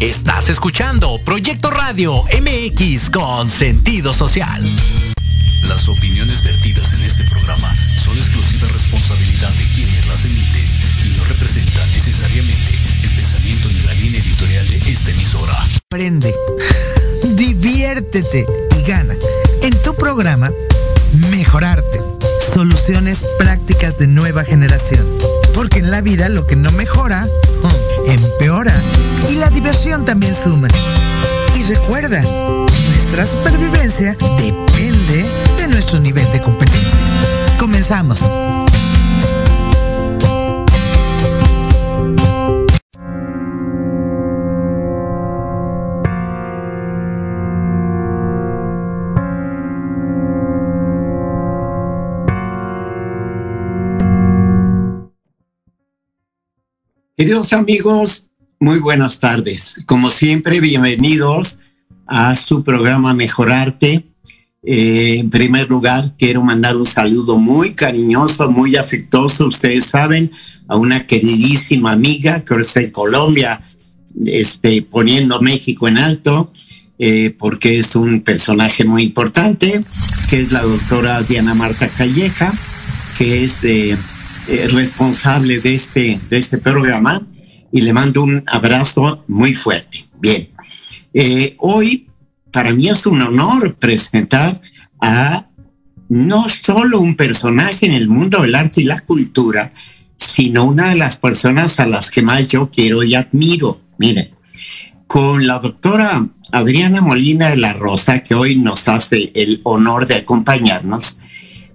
[0.00, 4.64] Estás escuchando Proyecto Radio MX con sentido social.
[5.68, 7.70] Las opiniones vertidas en este programa
[8.02, 10.66] son exclusiva responsabilidad de quienes las emiten
[11.04, 12.70] y no representan necesariamente
[13.02, 15.66] el pensamiento ni la línea editorial de esta emisora.
[15.90, 16.34] Aprende,
[17.34, 18.46] diviértete
[18.78, 19.14] y gana.
[19.60, 20.50] En tu programa,
[21.30, 22.00] Mejorarte.
[22.54, 25.06] Soluciones prácticas de nueva generación.
[25.52, 27.26] Porque en la vida lo que no mejora,
[28.06, 28.72] empeora.
[29.28, 30.68] Y la diversión también suma.
[31.56, 32.20] Y recuerda,
[32.88, 35.26] nuestra supervivencia depende
[35.58, 37.00] de nuestro nivel de competencia.
[37.58, 38.20] Comenzamos.
[57.20, 58.29] Queridos amigos,
[58.60, 59.76] muy buenas tardes.
[59.86, 61.58] Como siempre, bienvenidos
[62.06, 64.04] a su programa Mejorarte.
[64.62, 70.30] Eh, en primer lugar, quiero mandar un saludo muy cariñoso, muy afectuoso, ustedes saben,
[70.68, 73.62] a una queridísima amiga que está en Colombia,
[74.26, 76.52] este, poniendo México en alto,
[76.98, 79.82] eh, porque es un personaje muy importante,
[80.28, 82.52] que es la doctora Diana Marta Calleja,
[83.16, 83.96] que es eh,
[84.70, 87.26] responsable de este, de este programa,
[87.72, 90.06] y le mando un abrazo muy fuerte.
[90.20, 90.48] Bien,
[91.12, 92.06] Eh, hoy
[92.52, 94.60] para mí es un honor presentar
[95.00, 95.48] a
[96.08, 99.72] no solo un personaje en el mundo del arte y la cultura,
[100.16, 103.80] sino una de las personas a las que más yo quiero y admiro.
[103.98, 104.30] Miren,
[105.06, 110.16] con la doctora Adriana Molina de la Rosa, que hoy nos hace el honor de
[110.16, 111.18] acompañarnos,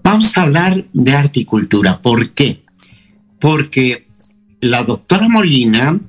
[0.04, 2.02] vamos a hablar de arte y cultura.
[2.02, 2.64] ¿Por qué?
[3.40, 4.05] Porque
[4.62, 6.00] la doctora Molina,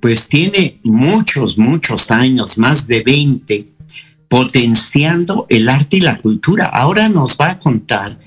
[0.00, 3.68] pues tiene muchos, muchos años, más de 20,
[4.28, 6.66] potenciando el arte y la cultura.
[6.66, 8.18] Ahora nos va a contar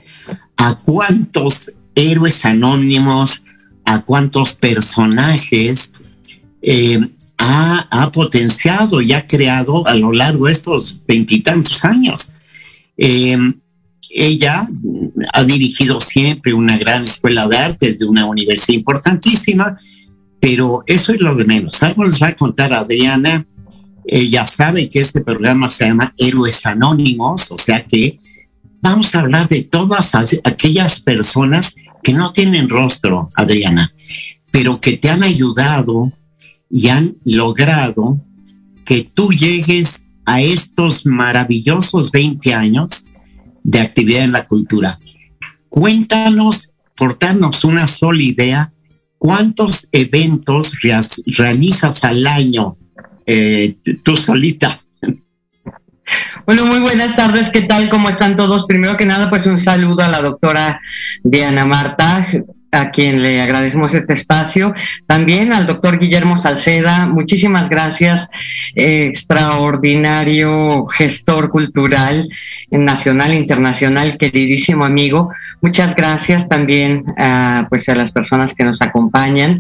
[0.58, 3.44] a cuántos héroes anónimos,
[3.86, 5.94] a cuántos personajes
[6.62, 7.00] eh,
[7.38, 12.32] ha, ha, potenciado y ha creado a lo largo de estos veintitantos años.
[12.98, 13.38] Eh,
[14.18, 14.66] ella
[15.34, 19.76] ha dirigido siempre una gran escuela de artes de una universidad importantísima,
[20.40, 21.84] pero eso es lo de menos.
[21.84, 23.46] Algo nos va a contar Adriana.
[24.06, 28.18] Ella sabe que este programa se llama Héroes Anónimos, o sea que
[28.82, 30.14] vamos a hablar de todas
[30.46, 33.94] aquellas personas que no tienen rostro, Adriana,
[34.50, 36.14] pero que te han ayudado
[36.72, 38.22] y han logrado
[38.86, 43.08] que tú llegues a estos maravillosos 20 años
[43.66, 44.98] de actividad en la cultura.
[45.70, 48.72] Cuéntanos, por darnos una sola idea,
[49.18, 50.78] ¿cuántos eventos
[51.38, 52.78] realizas al año
[53.26, 54.70] eh, tú solita?
[56.46, 57.90] Bueno, muy buenas tardes, ¿qué tal?
[57.90, 58.66] ¿Cómo están todos?
[58.68, 60.80] Primero que nada, pues un saludo a la doctora
[61.24, 62.28] Diana Marta.
[62.76, 64.74] A quien le agradecemos este espacio.
[65.08, 68.30] También al doctor Guillermo Salceda, muchísimas gracias,
[68.76, 72.30] extraordinario gestor cultural
[72.72, 75.32] nacional e internacional, queridísimo amigo.
[75.62, 77.04] Muchas gracias también
[77.70, 79.60] pues, a las personas que nos acompañan.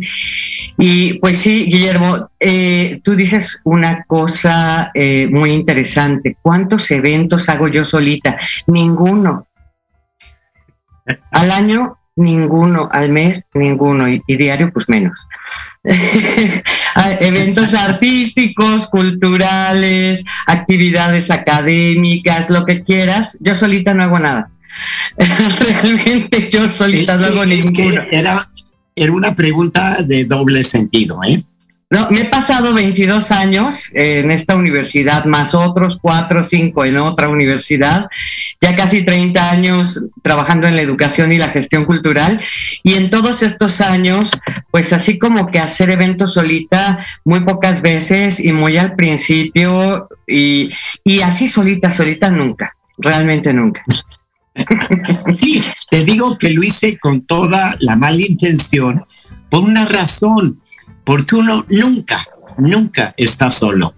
[0.78, 6.38] Y pues sí, Guillermo, eh, tú dices una cosa eh, muy interesante.
[6.42, 8.38] ¿Cuántos eventos hago yo solita?
[8.68, 9.48] Ninguno.
[11.32, 12.90] Al año, ninguno.
[12.92, 14.08] Al mes, ninguno.
[14.10, 15.18] Y, diario, pues menos.
[17.20, 23.38] eventos artísticos, culturales, actividades académicas, lo que quieras.
[23.40, 24.50] Yo solita no hago nada.
[25.18, 28.04] Realmente yo solita no hago ninguno.
[28.12, 28.50] era,
[28.96, 31.44] era una pregunta de doble sentido, ¿eh?
[31.92, 36.98] No, me he pasado 22 años en esta universidad, más otros 4 o 5 en
[36.98, 38.08] otra universidad,
[38.60, 42.42] ya casi 30 años trabajando en la educación y la gestión cultural,
[42.82, 44.32] y en todos estos años,
[44.72, 50.72] pues así como que hacer eventos solita muy pocas veces y muy al principio, y,
[51.04, 53.84] y así solita, solita nunca, realmente nunca.
[55.38, 59.04] Sí, te digo que lo hice con toda la mala intención
[59.50, 60.62] por una razón,
[61.06, 62.19] porque uno nunca,
[62.57, 63.94] nunca está solo.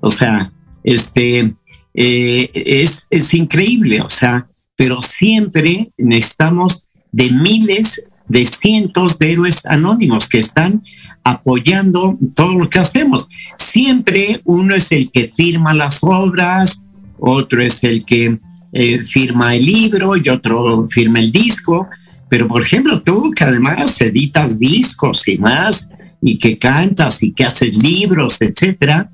[0.00, 0.52] O sea,
[0.84, 1.54] este
[1.94, 4.46] eh, es, es increíble, o sea,
[4.76, 10.82] pero siempre necesitamos de miles, de cientos de héroes anónimos que están
[11.24, 13.28] apoyando todo lo que hacemos.
[13.56, 16.86] Siempre uno es el que firma las obras,
[17.18, 18.38] otro es el que
[18.72, 21.88] eh, firma el libro y otro firma el disco.
[22.28, 25.90] Pero, por ejemplo, tú que además editas discos y más,
[26.20, 29.10] y que cantas y que haces libros, etcétera,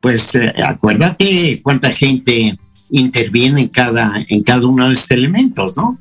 [0.00, 2.58] pues eh, acuérdate cuánta gente
[2.90, 5.98] interviene en cada, en cada uno de esos elementos, ¿no?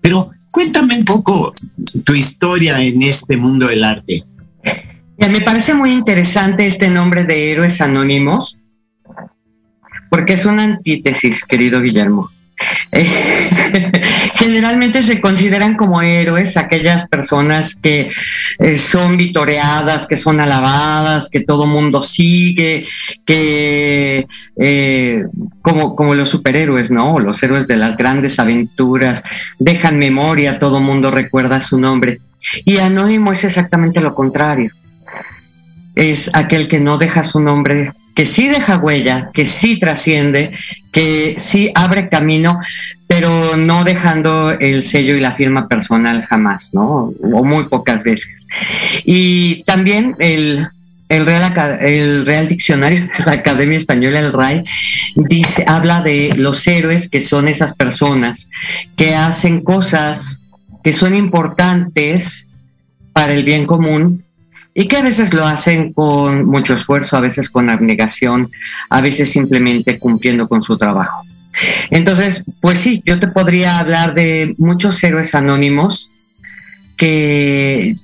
[0.00, 1.52] Pero cuéntame un poco
[2.04, 4.24] tu historia en este mundo del arte.
[5.18, 8.56] me parece muy interesante este nombre de héroes anónimos,
[10.10, 12.30] porque es una antítesis, querido Guillermo.
[14.34, 18.10] generalmente se consideran como héroes aquellas personas que
[18.58, 22.86] eh, son vitoreadas, que son alabadas, que todo mundo sigue,
[23.24, 24.26] que
[24.56, 25.24] eh,
[25.62, 27.18] como, como los superhéroes, ¿no?
[27.18, 29.22] Los héroes de las grandes aventuras,
[29.58, 32.20] dejan memoria, todo mundo recuerda su nombre.
[32.64, 34.72] Y Anónimo es exactamente lo contrario.
[35.94, 40.50] Es aquel que no deja su nombre que sí deja huella, que sí trasciende,
[40.92, 42.60] que sí abre camino,
[43.06, 47.14] pero no dejando el sello y la firma personal jamás, ¿no?
[47.32, 48.46] O muy pocas veces.
[49.06, 50.68] Y también el,
[51.08, 54.64] el Real, el Real Diccionario de la Academia Española, el RAI,
[55.16, 58.50] dice, habla de los héroes que son esas personas
[58.98, 60.40] que hacen cosas
[60.84, 62.48] que son importantes
[63.14, 64.24] para el bien común
[64.74, 68.50] y que a veces lo hacen con mucho esfuerzo, a veces con abnegación,
[68.88, 71.22] a veces simplemente cumpliendo con su trabajo.
[71.90, 76.08] Entonces, pues sí, yo te podría hablar de muchos héroes anónimos
[76.96, 77.96] que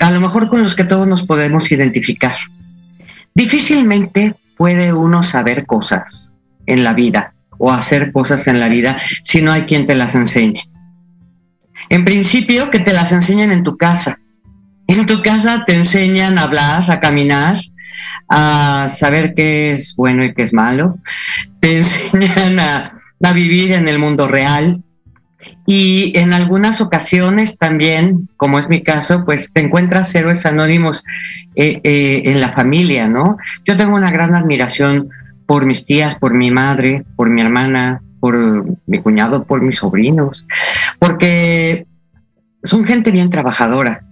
[0.00, 2.36] a lo mejor con los que todos nos podemos identificar.
[3.34, 6.30] Difícilmente puede uno saber cosas
[6.66, 10.14] en la vida o hacer cosas en la vida si no hay quien te las
[10.14, 10.62] enseñe.
[11.90, 14.18] En principio, que te las enseñen en tu casa,
[14.86, 17.60] en tu casa te enseñan a hablar, a caminar,
[18.28, 20.98] a saber qué es bueno y qué es malo.
[21.60, 22.90] Te enseñan a,
[23.34, 24.82] vivir en el mundo real.
[25.66, 31.02] Y en algunas ocasiones también, como es mi caso, pues te encuentras héroes anónimos
[31.54, 33.38] eh, eh, en la familia, ¿no?
[33.64, 35.08] Yo tengo una gran admiración
[35.46, 40.46] por mis tías, por mi madre, por mi hermana, por mi cuñado, por mis sobrinos,
[40.98, 41.86] porque
[42.62, 44.04] son gente bien trabajadora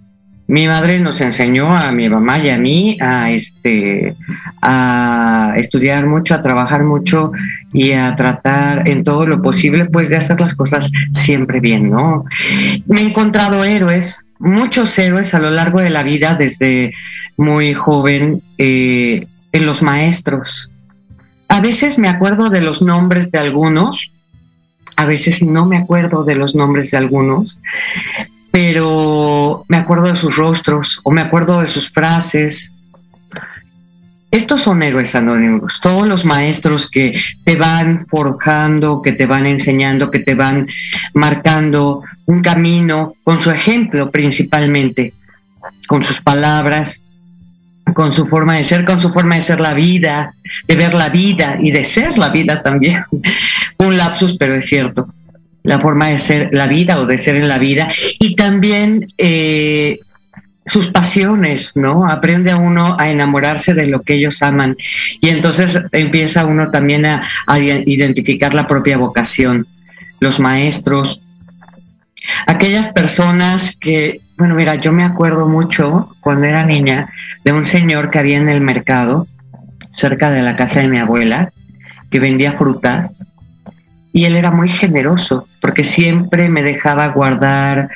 [0.47, 4.15] mi madre nos enseñó a mi mamá y a mí a este
[4.61, 7.31] a estudiar mucho, a trabajar mucho
[7.71, 12.25] y a tratar en todo lo posible pues de hacer las cosas siempre bien, ¿no?
[12.85, 16.93] Me he encontrado héroes, muchos héroes a lo largo de la vida desde
[17.37, 20.69] muy joven eh, en los maestros.
[21.47, 24.11] A veces me acuerdo de los nombres de algunos,
[24.95, 27.57] a veces no me acuerdo de los nombres de algunos,
[28.53, 32.69] pero me acuerdo de sus rostros o me acuerdo de sus frases.
[34.29, 40.11] Estos son héroes anónimos, todos los maestros que te van forjando, que te van enseñando,
[40.11, 40.67] que te van
[41.15, 45.13] marcando un camino con su ejemplo principalmente,
[45.87, 47.01] con sus palabras,
[47.95, 50.35] con su forma de ser, con su forma de ser la vida,
[50.67, 53.03] de ver la vida y de ser la vida también.
[53.79, 55.09] Un lapsus, pero es cierto.
[55.63, 57.89] La forma de ser la vida o de ser en la vida
[58.19, 59.99] y también eh,
[60.65, 62.07] sus pasiones, ¿no?
[62.07, 64.75] Aprende a uno a enamorarse de lo que ellos aman
[65.21, 69.65] y entonces empieza uno también a, a identificar la propia vocación.
[70.19, 71.19] Los maestros,
[72.47, 77.09] aquellas personas que, bueno, mira, yo me acuerdo mucho cuando era niña
[77.43, 79.27] de un señor que había en el mercado
[79.91, 81.51] cerca de la casa de mi abuela
[82.09, 83.25] que vendía frutas
[84.13, 87.89] y él era muy generoso porque siempre me dejaba guardar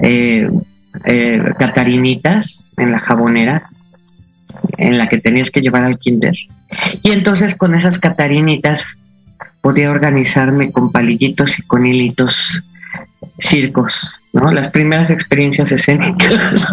[0.00, 0.48] eh,
[1.04, 3.68] eh, catarinitas en la jabonera
[4.78, 6.34] en la que tenías que llevar al kinder.
[7.02, 8.86] Y entonces con esas catarinitas
[9.60, 12.62] podía organizarme con palillitos y con hilitos
[13.38, 14.50] circos, ¿no?
[14.50, 16.38] Las primeras experiencias escénicas.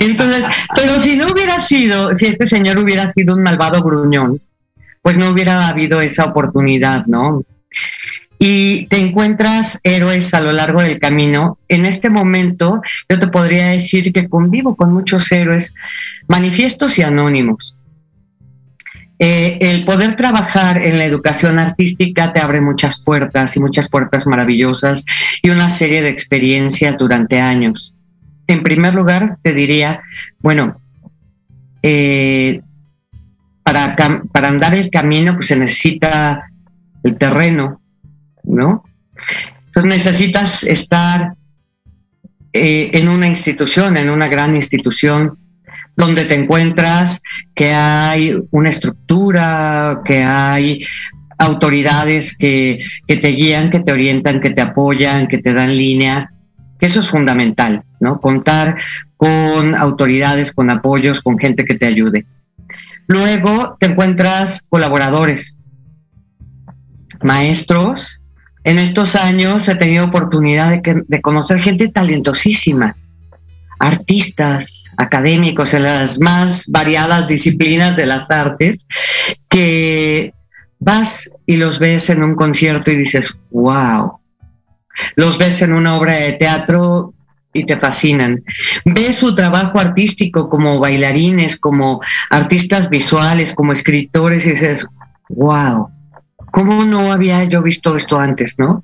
[0.00, 4.40] entonces, pero si no hubiera sido, si este señor hubiera sido un malvado gruñón,
[5.00, 7.44] pues no hubiera habido esa oportunidad, ¿no?
[8.38, 11.58] Y te encuentras héroes a lo largo del camino.
[11.68, 15.74] En este momento yo te podría decir que convivo con muchos héroes
[16.28, 17.74] manifiestos y anónimos.
[19.20, 24.28] Eh, el poder trabajar en la educación artística te abre muchas puertas y muchas puertas
[24.28, 25.04] maravillosas
[25.42, 27.94] y una serie de experiencias durante años.
[28.46, 30.02] En primer lugar, te diría,
[30.38, 30.80] bueno,
[31.82, 32.60] eh,
[33.64, 33.96] para,
[34.32, 36.48] para andar el camino pues se necesita
[37.02, 37.80] el terreno,
[38.44, 38.84] ¿no?
[39.66, 41.34] Entonces necesitas estar
[42.52, 45.38] eh, en una institución, en una gran institución,
[45.96, 47.20] donde te encuentras
[47.54, 50.84] que hay una estructura, que hay
[51.38, 56.32] autoridades que, que, te guían, que te orientan, que te apoyan, que te dan línea.
[56.80, 58.20] Eso es fundamental, ¿no?
[58.20, 58.76] Contar
[59.16, 62.26] con autoridades, con apoyos, con gente que te ayude.
[63.08, 65.54] Luego te encuentras colaboradores,
[67.22, 68.20] maestros
[68.68, 72.96] en estos años he tenido oportunidad de, conocer gente talentosísima,
[73.78, 78.84] artistas, académicos en las más variadas disciplinas de las artes,
[79.48, 80.34] que
[80.78, 84.18] vas y los ves en un concierto y dices, wow.
[85.14, 87.14] Los ves en una obra de teatro
[87.54, 88.44] y te fascinan.
[88.84, 94.86] Ves su trabajo artístico como bailarines, como artistas visuales, como escritores y dices,
[95.30, 95.88] wow.
[96.50, 98.82] ¿Cómo no había yo visto esto antes, no?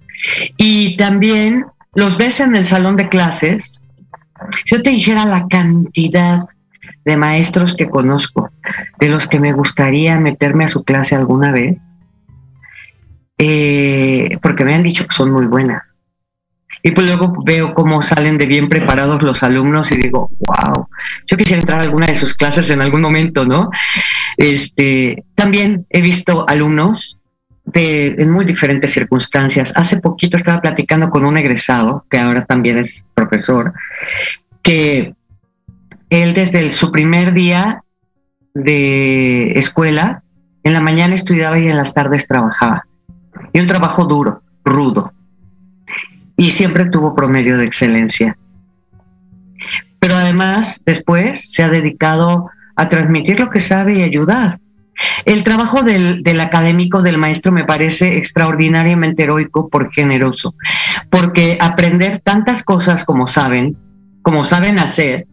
[0.57, 3.81] Y también los ves en el salón de clases.
[4.67, 6.45] Yo te dijera la cantidad
[7.05, 8.51] de maestros que conozco,
[8.99, 11.77] de los que me gustaría meterme a su clase alguna vez,
[13.39, 15.83] eh, porque me han dicho que son muy buenas.
[16.83, 20.87] Y pues luego veo cómo salen de bien preparados los alumnos y digo, wow,
[21.27, 23.71] yo quisiera entrar a alguna de sus clases en algún momento, ¿no?
[24.37, 27.17] Este, también he visto alumnos
[27.73, 29.73] en muy diferentes circunstancias.
[29.75, 33.73] Hace poquito estaba platicando con un egresado, que ahora también es profesor,
[34.63, 35.15] que
[36.11, 37.83] él desde su primer día
[38.55, 40.23] de escuela,
[40.63, 42.87] en la mañana estudiaba y en las tardes trabajaba.
[43.53, 45.13] Y un trabajo duro, rudo.
[46.37, 48.37] Y siempre tuvo promedio de excelencia.
[49.99, 54.61] Pero además, después se ha dedicado a transmitir lo que sabe y ayudar.
[55.25, 60.55] El trabajo del, académico, del maestro, me parece extraordinariamente heroico por generoso,
[61.11, 63.77] porque aprender tantas cosas como saben,
[64.23, 65.27] como saben hacer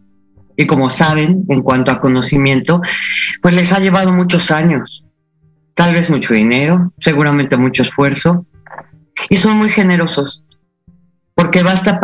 [0.57, 2.81] y como saben en cuanto a conocimiento,
[3.41, 5.03] pues les ha llevado muchos años,
[5.75, 8.45] tal vez mucho dinero, seguramente mucho esfuerzo,
[9.29, 10.43] y son muy generosos,
[11.35, 11.99] porque basta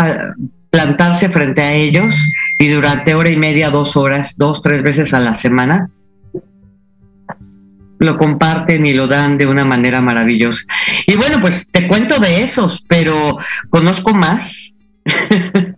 [0.70, 2.16] plantarse frente a ellos
[2.60, 5.90] y durante hora y media, dos horas, dos, tres veces a la semana,
[8.00, 10.64] lo comparten y lo dan de una manera maravillosa.
[11.06, 13.38] Y bueno, pues te cuento de esos, pero
[13.70, 14.74] conozco más.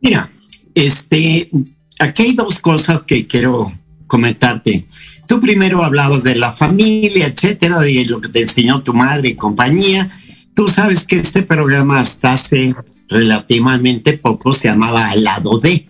[0.00, 0.28] Mira,
[0.74, 1.50] este,
[1.98, 3.72] aquí hay dos cosas que quiero
[4.06, 4.86] comentarte.
[5.26, 9.34] Tú primero hablabas de la familia, etcétera, de lo que te enseñó tu madre y
[9.34, 10.10] compañía.
[10.54, 12.74] Tú sabes que este programa hasta hace
[13.08, 15.86] relativamente poco se llamaba Al lado de,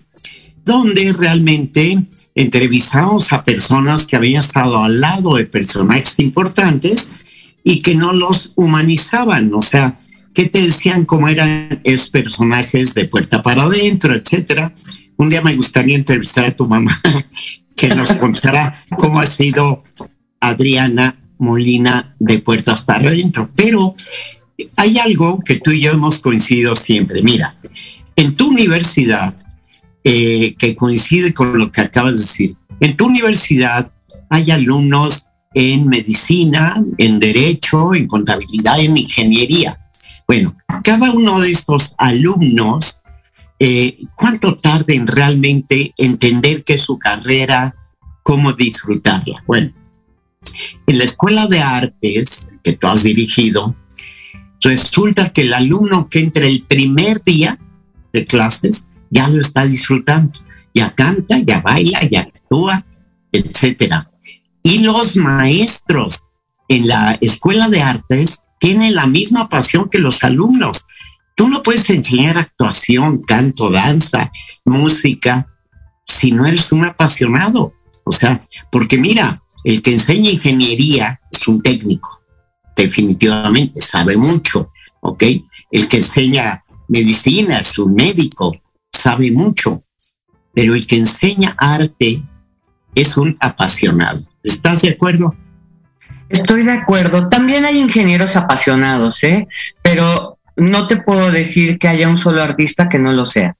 [0.64, 2.04] donde realmente
[2.35, 7.12] entrevistamos a personas que habían estado al lado de personajes importantes
[7.65, 9.99] y que no los humanizaban, o sea,
[10.35, 14.75] que te decían cómo eran esos personajes de puerta para adentro, etcétera.
[15.17, 17.01] Un día me gustaría entrevistar a tu mamá,
[17.77, 19.85] que nos contara cómo ha sido
[20.41, 23.51] Adriana Molina de puertas para adentro.
[23.55, 23.95] Pero
[24.77, 27.23] hay algo que tú y yo hemos coincidido siempre.
[27.23, 27.57] Mira,
[28.17, 29.37] en tu universidad
[30.04, 32.56] eh, que coincide con lo que acabas de decir.
[32.80, 33.92] En tu universidad
[34.30, 39.78] hay alumnos en medicina, en derecho, en contabilidad, en ingeniería.
[40.26, 43.02] Bueno, cada uno de estos alumnos,
[43.59, 47.76] eh, ¿cuánto tarden realmente entender que su carrera,
[48.23, 49.44] cómo disfrutarla?
[49.47, 49.73] Bueno,
[50.87, 53.76] en la escuela de artes que tú has dirigido,
[54.61, 57.59] resulta que el alumno que entra el primer día
[58.12, 60.33] de clases ya lo está disfrutando,
[60.75, 62.85] ya canta, ya baila, ya actúa,
[63.31, 64.11] etcétera.
[64.62, 66.25] Y los maestros
[66.69, 70.87] en la escuela de artes tienen la misma pasión que los alumnos.
[71.37, 74.33] Tú no puedes enseñar actuación, canto, danza,
[74.64, 75.49] música,
[76.07, 77.75] si no eres un apasionado.
[78.04, 82.23] O sea, porque mira, el que enseña ingeniería es un técnico,
[82.75, 85.23] definitivamente, sabe mucho, ¿ok?
[85.71, 88.62] El que enseña medicina es un médico,
[88.92, 89.82] sabe mucho,
[90.54, 92.22] pero el que enseña arte
[92.94, 94.20] es un apasionado.
[94.42, 95.34] ¿Estás de acuerdo?
[96.28, 97.28] Estoy de acuerdo.
[97.28, 99.46] También hay ingenieros apasionados, ¿eh?
[99.82, 103.56] Pero no te puedo decir que haya un solo artista que no lo sea.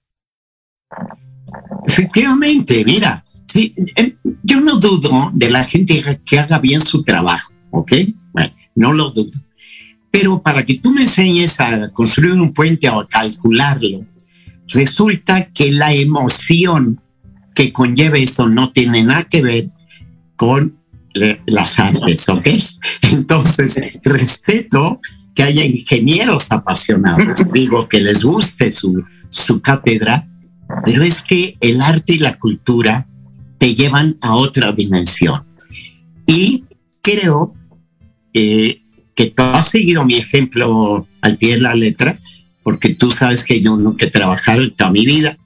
[1.87, 7.53] Efectivamente, mira, sí, em, yo no dudo de la gente que haga bien su trabajo,
[7.71, 7.93] ¿ok?
[8.33, 9.39] Bueno, no lo dudo.
[10.11, 14.07] Pero para que tú me enseñes a construir un puente o a calcularlo,
[14.75, 17.01] resulta que la emoción
[17.55, 19.71] que conlleve esto no tiene nada que ver
[20.37, 20.79] con
[21.47, 22.49] las artes, ¿ok?
[23.13, 25.01] Entonces, respeto
[25.35, 30.29] que haya ingenieros apasionados, digo que les guste su, su cátedra,
[30.85, 33.07] pero es que el arte y la cultura
[33.59, 35.45] te llevan a otra dimensión.
[36.27, 36.65] Y
[37.03, 37.55] creo
[38.35, 38.83] eh,
[39.15, 42.19] que tú has seguido mi ejemplo al pie de la letra,
[42.63, 45.37] porque tú sabes que yo nunca he trabajado en toda mi vida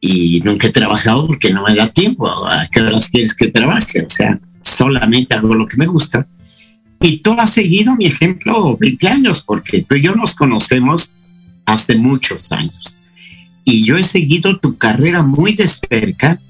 [0.00, 2.28] y nunca he trabajado porque no me da tiempo.
[2.46, 4.02] ¿A qué horas quieres que trabaje?
[4.02, 6.26] O sea, solamente hago lo que me gusta.
[7.00, 11.12] Y tú has seguido mi ejemplo 20 años, porque tú y yo nos conocemos
[11.66, 12.98] hace muchos años.
[13.64, 16.40] Y yo he seguido tu carrera muy de cerca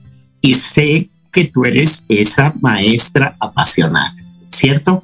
[0.40, 4.14] y sé que tú eres esa maestra apasionada,
[4.48, 5.02] ¿cierto?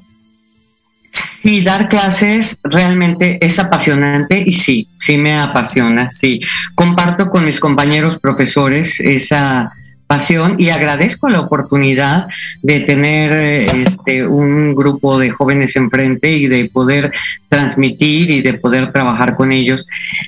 [1.11, 6.41] Sí, dar clases realmente es apasionante y sí, sí me apasiona, sí.
[6.75, 9.73] Comparto con mis compañeros profesores esa
[10.11, 12.27] pasión y agradezco la oportunidad
[12.63, 13.33] de tener
[13.77, 17.13] este, un grupo de jóvenes enfrente y de poder
[17.49, 19.87] transmitir y de poder trabajar con ellos.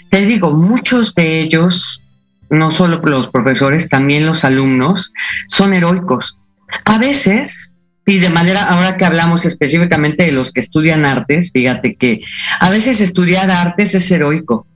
[0.09, 2.01] Te digo, muchos de ellos,
[2.49, 5.13] no solo los profesores, también los alumnos,
[5.49, 6.39] son heroicos.
[6.85, 7.72] A veces
[8.05, 12.21] y de manera, ahora que hablamos específicamente de los que estudian artes, fíjate que
[12.59, 14.67] a veces estudiar artes es heroico,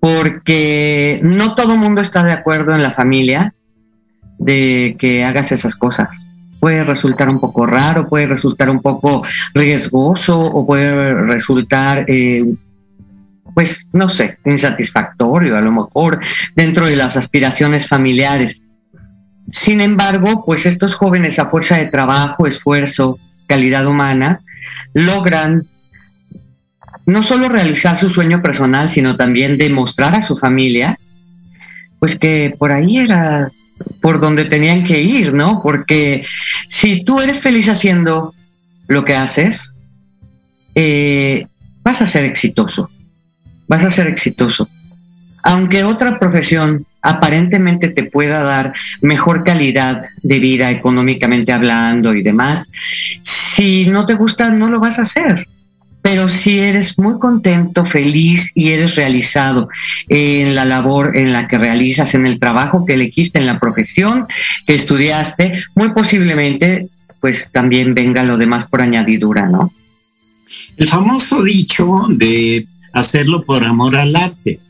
[0.00, 3.54] porque no todo el mundo está de acuerdo en la familia
[4.38, 6.08] de que hagas esas cosas.
[6.58, 9.22] Puede resultar un poco raro, puede resultar un poco
[9.54, 12.44] riesgoso o puede resultar, eh,
[13.54, 16.20] pues, no sé, insatisfactorio a lo mejor
[16.56, 18.60] dentro de las aspiraciones familiares.
[19.52, 24.40] Sin embargo, pues estos jóvenes a fuerza de trabajo, esfuerzo, calidad humana,
[24.92, 25.64] logran
[27.06, 30.98] no solo realizar su sueño personal, sino también demostrar a su familia,
[31.98, 33.50] pues que por ahí era
[34.02, 35.62] por donde tenían que ir, ¿no?
[35.62, 36.26] Porque
[36.68, 38.34] si tú eres feliz haciendo
[38.88, 39.72] lo que haces,
[40.74, 41.46] eh,
[41.82, 42.90] vas a ser exitoso,
[43.66, 44.68] vas a ser exitoso.
[45.42, 52.70] Aunque otra profesión aparentemente te pueda dar mejor calidad de vida económicamente hablando y demás,
[53.22, 55.46] si no te gusta no lo vas a hacer.
[56.00, 59.68] Pero si eres muy contento, feliz y eres realizado
[60.08, 64.26] en la labor en la que realizas, en el trabajo que elegiste, en la profesión
[64.66, 66.86] que estudiaste, muy posiblemente
[67.20, 69.72] pues también venga lo demás por añadidura, ¿no?
[70.76, 74.60] El famoso dicho de hacerlo por amor al arte.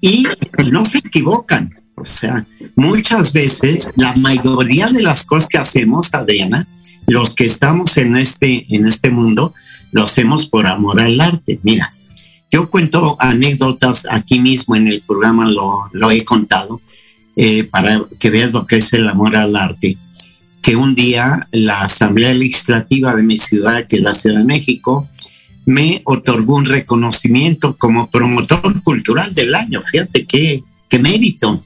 [0.00, 0.26] Y
[0.70, 1.74] no se equivocan.
[1.96, 6.66] O sea, muchas veces la mayoría de las cosas que hacemos, Adriana,
[7.06, 9.54] los que estamos en este, en este mundo,
[9.92, 11.58] lo hacemos por amor al arte.
[11.62, 11.92] Mira,
[12.50, 16.80] yo cuento anécdotas aquí mismo en el programa, lo, he contado,
[17.36, 19.96] eh, para que veas lo que es el amor al arte.
[20.62, 25.08] Que un día la Asamblea Legislativa de mi ciudad, que es la Ciudad de México,
[25.68, 29.82] me otorgó un reconocimiento como promotor cultural del año.
[29.82, 31.62] Fíjate qué, qué mérito.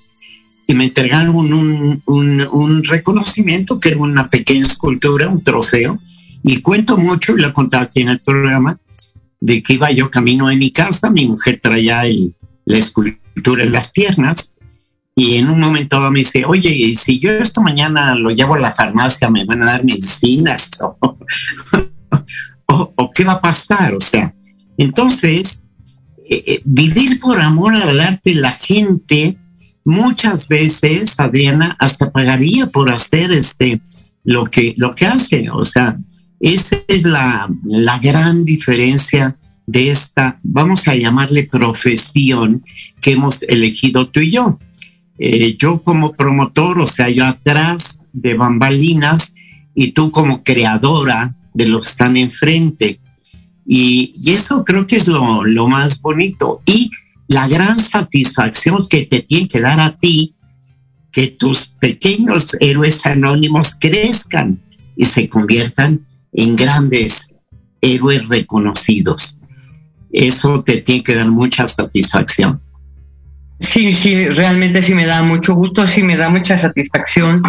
[0.67, 6.01] Y me entregaron un, un, un, reconocimiento que era una pequeña escultura, un trofeo.
[6.43, 8.77] Y cuento mucho, y lo he contado aquí en el programa,
[9.39, 12.03] de que iba yo camino de mi casa, mi mujer traía
[12.65, 14.55] la escultura en las piernas.
[15.15, 18.75] Y en un momento me dice, oye, si yo esta mañana lo llevo a la
[18.75, 20.73] farmacia, me van a dar medicinas.
[22.97, 23.95] O, qué va a pasar.
[23.95, 24.35] O sea,
[24.77, 25.67] entonces
[26.29, 29.37] eh, eh, vivir por amor al arte, la gente
[29.85, 33.81] muchas veces, Adriana, hasta pagaría por hacer este,
[34.25, 35.51] lo que, lo que hace.
[35.51, 35.99] O sea,
[36.41, 42.65] esa es la, la gran diferencia de esta, vamos a llamarle profesión
[43.01, 44.59] que hemos elegido tú y yo.
[45.19, 49.35] Eh, yo como promotor, o sea, yo atrás de bambalinas
[49.75, 53.01] y tú como creadora de los que están enfrente.
[53.67, 56.63] Y, y eso creo que es lo, lo, más bonito.
[56.67, 56.91] Y
[57.29, 60.35] la gran satisfacción que te tiene que dar a ti,
[61.11, 64.61] que tus pequeños héroes anónimos crezcan
[64.97, 67.35] y se conviertan en grandes
[67.81, 69.43] héroes reconocidos.
[70.11, 72.61] Eso te tiene que dar mucha satisfacción.
[73.63, 77.43] Sí, sí, realmente sí me da mucho gusto, sí me da mucha satisfacción.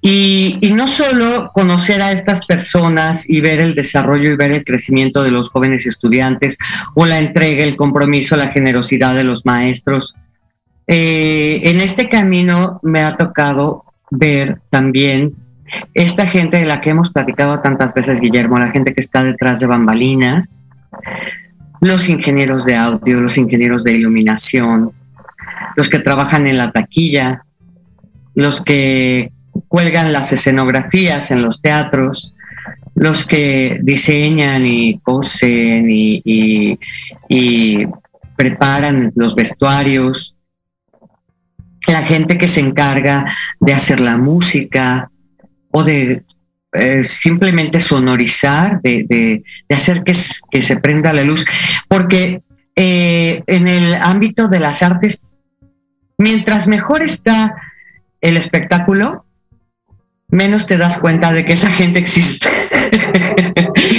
[0.00, 4.64] Y, y, no solo conocer a estas personas y ver el desarrollo y ver el
[4.64, 6.56] crecimiento de los jóvenes estudiantes
[6.94, 10.16] o la entrega, el compromiso, la generosidad de los maestros.
[10.86, 15.34] Eh, en este camino me ha tocado ver también
[15.94, 19.60] esta gente de la que hemos platicado tantas veces, Guillermo, la gente que está detrás
[19.60, 20.62] de bambalinas,
[21.80, 24.92] los ingenieros de audio, los ingenieros de iluminación,
[25.76, 27.44] los que trabajan en la taquilla,
[28.34, 29.32] los que
[29.68, 32.34] cuelgan las escenografías en los teatros,
[32.94, 36.22] los que diseñan y cosen y,
[37.28, 37.86] y,
[38.36, 40.34] preparan los vestuarios,
[41.86, 45.10] la gente que se encarga de hacer la música
[45.70, 46.24] o de
[46.72, 50.12] eh, simplemente sonorizar, de, de, hacer que,
[50.50, 51.44] que, se prenda la luz,
[51.88, 52.42] porque
[52.74, 55.20] eh, en el ámbito de las artes
[56.22, 57.56] mientras mejor está
[58.20, 59.26] el espectáculo,
[60.28, 62.48] menos te das cuenta de que esa gente existe.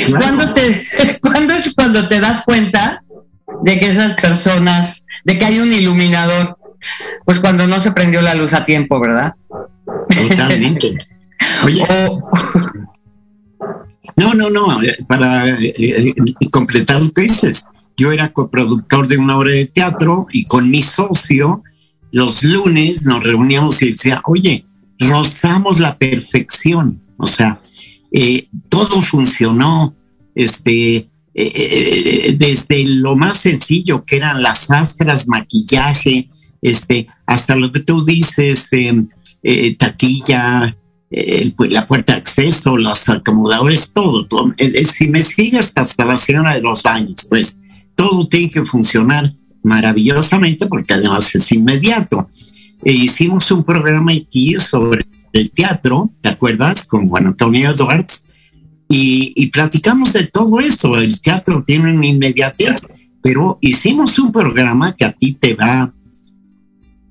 [0.09, 3.03] ¿Cuándo, te, ¿Cuándo es cuando te das cuenta
[3.63, 6.57] de que esas personas, de que hay un iluminador?
[7.25, 9.33] Pues cuando no se prendió la luz a tiempo, ¿verdad?
[10.29, 10.97] Totalmente.
[11.65, 11.85] Oye.
[11.89, 12.31] O,
[14.15, 16.13] no, no, no, para eh, eh,
[16.51, 17.65] completar lo que dices,
[17.97, 21.63] yo era coproductor de una obra de teatro y con mi socio
[22.13, 24.65] los lunes nos reuníamos y decía, oye,
[24.99, 27.59] rozamos la perfección, o sea,
[28.11, 29.95] eh, todo funcionó,
[30.35, 36.29] este, eh, eh, desde lo más sencillo que eran las astras, maquillaje,
[36.61, 39.09] este, hasta lo que tú dices, em,
[39.77, 40.77] taquilla,
[41.09, 44.53] la puerta de acceso, los acomodadores, todo, todo.
[44.83, 47.59] si me sigues hasta la señora de los baños, pues
[47.95, 52.29] todo tiene que funcionar maravillosamente porque además es inmediato.
[52.83, 56.85] E hicimos un programa aquí sobre el teatro, ¿te acuerdas?
[56.85, 58.31] Con Juan Antonio Edwards.
[58.89, 60.95] Y, y platicamos de todo eso.
[60.97, 62.87] El teatro tiene una inmediatez,
[63.21, 65.93] pero hicimos un programa que a ti te va,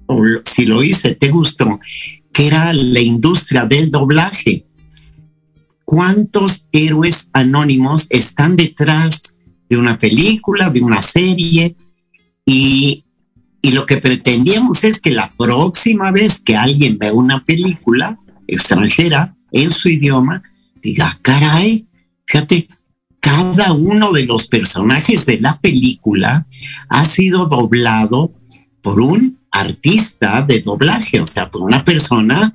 [0.06, 1.80] o si lo hice, te gustó,
[2.32, 4.66] que era la industria del doblaje.
[5.84, 9.36] ¿Cuántos héroes anónimos están detrás
[9.68, 11.76] de una película, de una serie,
[12.44, 13.04] y,
[13.62, 19.36] y, lo que pretendíamos es que la próxima vez que alguien ve una película extranjera
[19.52, 20.42] en su idioma,
[20.82, 21.86] diga, caray,
[22.26, 22.68] fíjate,
[23.20, 26.46] cada uno de los personajes de la película
[26.88, 28.32] ha sido doblado
[28.82, 32.52] por un artista de doblaje, o sea, por una persona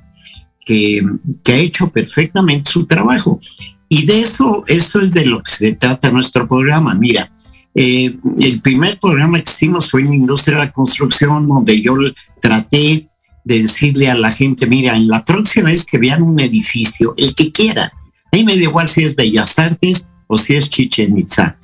[0.66, 1.02] que,
[1.44, 3.40] que, ha hecho perfectamente su trabajo.
[3.88, 6.94] Y de eso, eso es de lo que se trata nuestro programa.
[6.96, 7.32] Mira,
[7.80, 11.96] eh, el primer programa que hicimos fue en la industria de la construcción, donde yo
[12.42, 13.08] traté
[13.44, 17.36] de decirle a la gente, mira, en la próxima vez que vean un edificio, el
[17.36, 17.94] que quiera,
[18.32, 21.60] ahí me da igual si es Bellas Artes o si es Chichen Itza,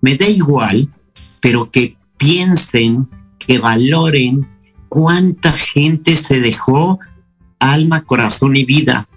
[0.00, 0.88] me da igual,
[1.42, 4.46] pero que piensen, que valoren
[4.88, 7.00] cuánta gente se dejó
[7.58, 9.08] alma, corazón y vida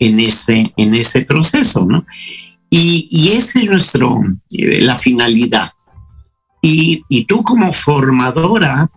[0.00, 2.04] en ese, en ese proceso, ¿no?
[2.68, 5.70] Y, y esa es nuestro, eh, la finalidad.
[6.66, 8.88] Y, tú como formadora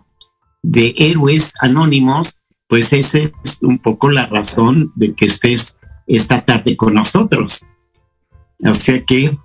[0.62, 6.78] de héroes anónimos, pues esa es un poco la razón de que estés esta tarde
[6.78, 7.66] con nosotros.
[8.64, 9.38] O sea que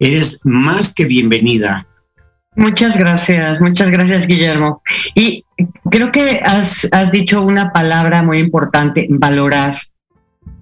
[0.00, 1.86] eres más que bienvenida.
[2.56, 4.82] Muchas gracias, muchas gracias Guillermo.
[5.14, 5.44] Y
[5.88, 9.80] creo que has, has dicho una palabra muy importante, valorar.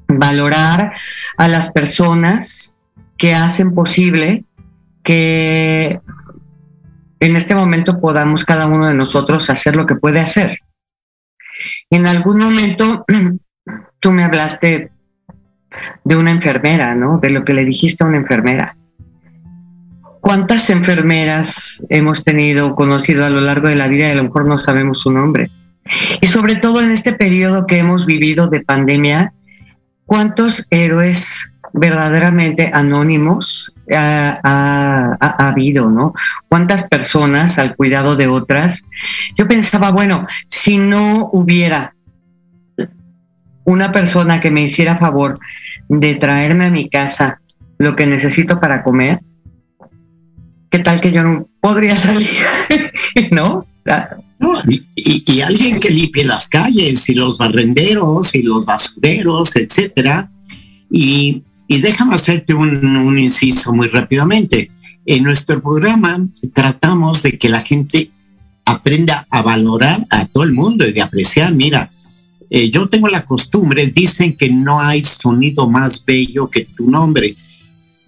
[0.06, 0.92] Valorar
[1.38, 2.74] a las personas
[3.16, 4.44] que hacen posible
[5.02, 6.00] que
[7.20, 10.58] en este momento podamos cada uno de nosotros hacer lo que puede hacer.
[11.90, 13.04] En algún momento
[14.00, 14.90] tú me hablaste
[16.04, 17.18] de una enfermera, ¿no?
[17.18, 18.76] De lo que le dijiste a una enfermera.
[20.20, 24.46] ¿Cuántas enfermeras hemos tenido, conocido a lo largo de la vida y a lo mejor
[24.46, 25.50] no sabemos su nombre?
[26.20, 29.34] Y sobre todo en este periodo que hemos vivido de pandemia,
[30.06, 36.14] ¿cuántos héroes verdaderamente anónimos ha, habido, ¿no?
[36.48, 38.84] ¿Cuántas personas al cuidado de otras?
[39.36, 41.94] Yo pensaba, bueno, si no hubiera
[43.64, 45.38] una persona que me hiciera favor
[45.88, 47.40] de traerme a mi casa
[47.78, 49.20] lo que necesito para comer,
[50.70, 52.30] ¿qué tal que yo no podría salir?
[53.30, 53.66] ¿No?
[54.96, 60.30] y, alguien que limpie las calles y los barrenderos y los basureros, etcétera.
[60.90, 64.70] Y, déjame hacerte un, inciso muy rápidamente.
[65.06, 68.10] En nuestro programa tratamos de que la gente
[68.64, 71.52] aprenda a valorar a todo el mundo y de apreciar.
[71.52, 71.90] Mira,
[72.50, 77.36] eh, yo tengo la costumbre, dicen que no hay sonido más bello que tu nombre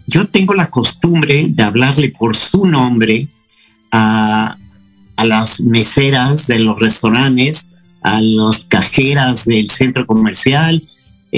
[0.06, 3.26] yo tengo la costumbre de hablarle por su nombre
[3.90, 4.56] a,
[5.24, 7.68] las meseras de los restaurantes,
[8.02, 10.80] a las cajeras del centro comercial,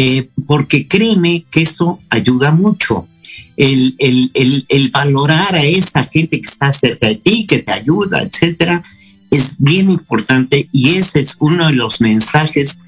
[0.01, 3.09] eh, porque créeme que eso ayuda mucho.
[3.57, 3.97] El,
[4.93, 8.85] valorar a esa gente que está cerca de ti, que te ayuda, etcétera,
[9.33, 12.79] es bien importante y ese es uno de los mensajes,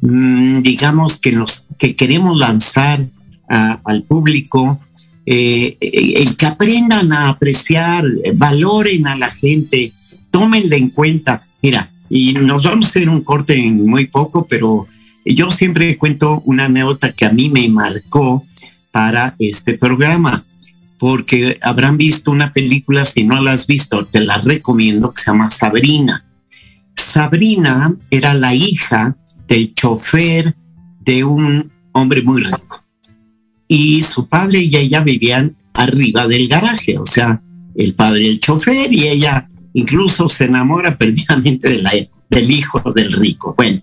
[0.00, 3.06] mm, digamos, que, nos, que queremos lanzar
[3.46, 4.80] al público
[5.26, 9.92] eh, el que aprendan a apreciar, valoren a la gente,
[10.32, 11.44] tómenle en cuenta.
[11.62, 14.88] Mira, y nos vamos a hacer un corte en muy poco, pero
[15.34, 18.44] yo siempre cuento una anécdota que a mí me marcó
[18.90, 20.44] para este programa,
[20.98, 25.30] porque habrán visto una película, si no la has visto, te la recomiendo, que se
[25.30, 26.24] llama Sabrina.
[26.96, 29.16] Sabrina era la hija
[29.48, 30.54] del chofer
[31.00, 32.84] de un hombre muy rico
[33.72, 37.40] y su padre y ella vivían arriba del garaje, o sea,
[37.76, 43.54] el padre el chofer y ella incluso se enamora perdidamente del hijo del rico.
[43.56, 43.80] Bueno,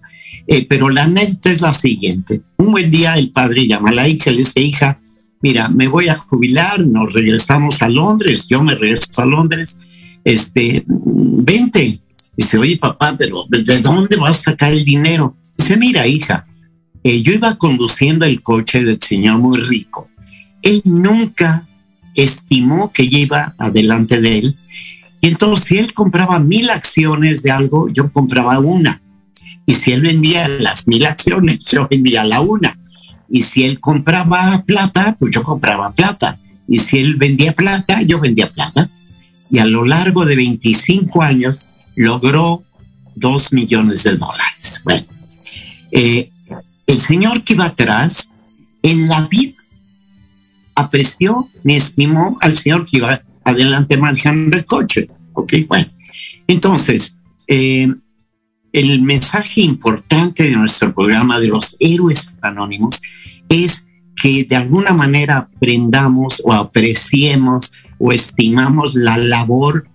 [0.47, 2.41] eh, pero la anécdota es la siguiente.
[2.57, 4.97] Un buen día el padre llama a la hija y le dice, hija,
[5.41, 9.79] mira, me voy a jubilar, nos regresamos a Londres, yo me regreso a Londres,
[10.23, 11.99] este, vente.
[12.35, 15.35] Dice, oye papá, pero ¿de dónde vas a sacar el dinero?
[15.57, 16.45] Dice, mira hija,
[17.03, 20.09] eh, yo iba conduciendo el coche del señor muy rico.
[20.61, 21.65] Él nunca
[22.15, 24.55] estimó que yo iba adelante de él.
[25.21, 29.01] Y entonces, si él compraba mil acciones de algo, yo compraba una.
[29.67, 32.79] Y si él vendía las mil acciones, yo vendía la una.
[33.29, 36.39] Y si él compraba plata, pues yo compraba plata.
[36.69, 38.89] Y si él vendía plata, yo vendía plata.
[39.51, 42.63] Y a lo largo de 25 años logró
[43.15, 44.81] dos millones de dólares.
[44.85, 45.05] Bueno,
[45.91, 46.29] eh,
[46.85, 48.29] el señor que iba atrás,
[48.81, 49.53] en la vida,
[50.75, 55.09] apreció, me estimó al señor que iba adelante manejando el coche.
[55.33, 55.91] Ok, bueno.
[56.47, 57.93] Entonces, eh,
[58.73, 63.01] el mensaje importante de nuestro programa de los héroes anónimos
[63.49, 69.87] es que de alguna manera aprendamos o apreciemos o estimamos la labor.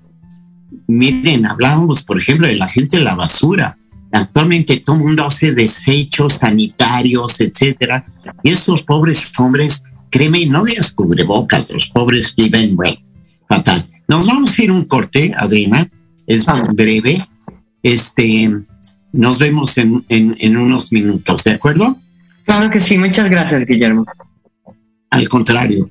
[0.87, 3.77] Miren, hablábamos, por ejemplo, de la gente de la basura.
[4.13, 8.05] Actualmente todo el mundo hace desechos sanitarios, etcétera.
[8.43, 12.99] Y esos pobres hombres, créeme, no de cubrebocas, los pobres viven, bueno,
[13.49, 13.87] fatal.
[14.07, 15.91] Nos vamos a ir un corte, Adriana,
[16.27, 17.27] es breve.
[17.83, 18.51] Este,
[19.13, 21.97] nos vemos en, en unos minutos, ¿de acuerdo?
[22.45, 24.05] Claro que sí, muchas gracias, Guillermo.
[25.11, 25.91] Al contrario.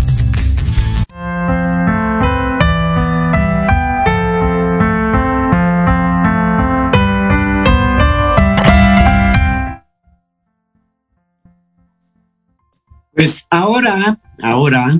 [13.21, 14.99] Pues ahora, ahora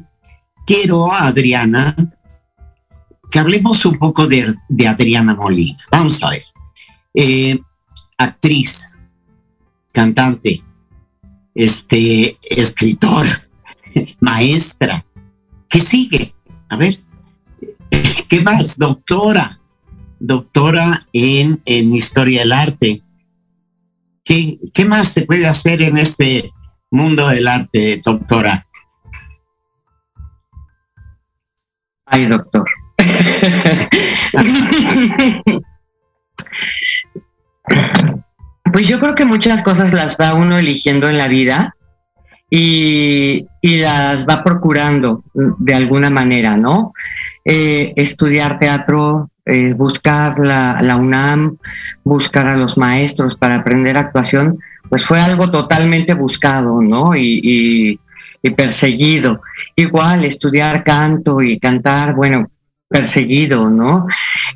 [0.67, 1.95] quiero, Adriana,
[3.31, 5.79] que hablemos un poco de, de Adriana Molina.
[5.89, 6.43] Vamos a ver.
[7.15, 7.59] Eh,
[8.19, 8.91] actriz,
[9.91, 10.63] cantante,
[11.55, 13.27] este, escritora,
[14.19, 15.03] maestra.
[15.67, 16.35] ¿Qué sigue?
[16.69, 16.99] A ver,
[18.29, 18.77] ¿qué más?
[18.77, 19.59] Doctora,
[20.19, 23.01] doctora en, en historia del arte.
[24.23, 26.53] ¿Qué, ¿Qué más se puede hacer en este
[26.91, 28.67] mundo del arte, doctora?
[32.05, 32.67] Ay, doctor.
[38.73, 41.75] Pues yo creo que muchas cosas las va uno eligiendo en la vida
[42.49, 46.93] y, y las va procurando de alguna manera, ¿no?
[47.43, 51.57] Eh, estudiar teatro, eh, buscar la, la UNAM,
[52.03, 54.59] buscar a los maestros para aprender actuación,
[54.91, 57.15] pues fue algo totalmente buscado, ¿no?
[57.15, 57.97] Y,
[58.43, 59.41] y, perseguido.
[59.73, 62.51] Igual, estudiar canto y cantar, bueno,
[62.89, 64.05] perseguido, ¿no?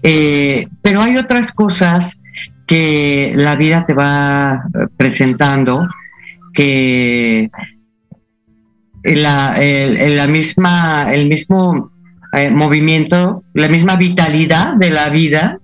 [0.04, 2.20] Eh, pero hay otras cosas
[2.68, 4.66] que la vida te va
[4.98, 5.88] presentando
[6.54, 7.50] que
[9.04, 11.92] la, el, la misma, el mismo
[12.34, 15.60] eh, movimiento, la misma vitalidad de la vida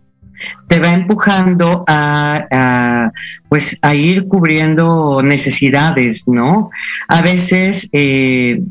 [0.68, 3.12] te va empujando a,
[3.50, 6.70] pues a ir cubriendo necesidades, ¿no?
[7.08, 8.62] A veces eh,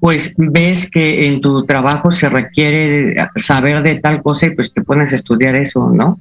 [0.00, 4.82] pues ves que en tu trabajo se requiere saber de tal cosa y pues te
[4.82, 6.20] pones a estudiar eso, ¿no?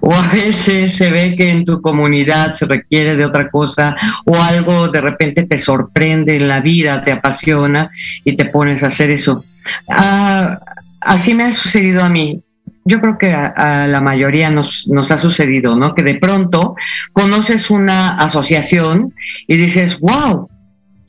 [0.00, 4.36] O a veces se ve que en tu comunidad se requiere de otra cosa o
[4.36, 7.90] algo de repente te sorprende en la vida, te apasiona
[8.24, 9.44] y te pones a hacer eso.
[9.88, 10.58] Ah,
[11.00, 12.42] así me ha sucedido a mí.
[12.84, 15.94] Yo creo que a, la mayoría nos, nos, ha sucedido, ¿no?
[15.94, 16.74] Que de pronto
[17.12, 19.14] conoces una asociación
[19.46, 20.48] y dices, wow,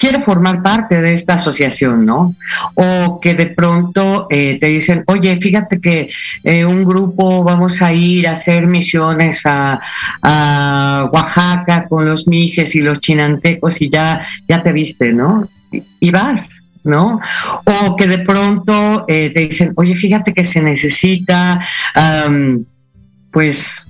[0.01, 2.36] quiero formar parte de esta asociación, ¿no?
[2.74, 6.09] O que de pronto eh, te dicen, oye, fíjate que
[6.43, 9.80] eh, un grupo vamos a ir a hacer misiones a,
[11.13, 15.47] Oaxaca con los mijes y los chinantecos y ya, ya te viste, ¿no?
[15.72, 16.61] Y vas.
[16.84, 17.19] ¿No?
[17.65, 21.65] O que de pronto eh, te dicen, oye, fíjate que se necesita,
[23.32, 23.86] pues,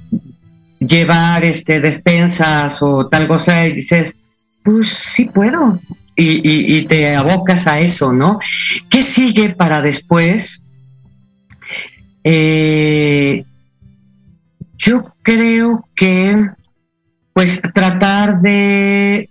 [0.80, 4.16] llevar este, despensas o tal cosa, y dices,
[4.64, 5.80] pues sí puedo,
[6.16, 8.40] y, te abocas a eso, ¿no?
[8.90, 10.62] ¿Qué sigue para después?
[12.24, 13.44] Eh,
[14.78, 16.50] yo creo que,
[17.34, 19.30] pues, tratar de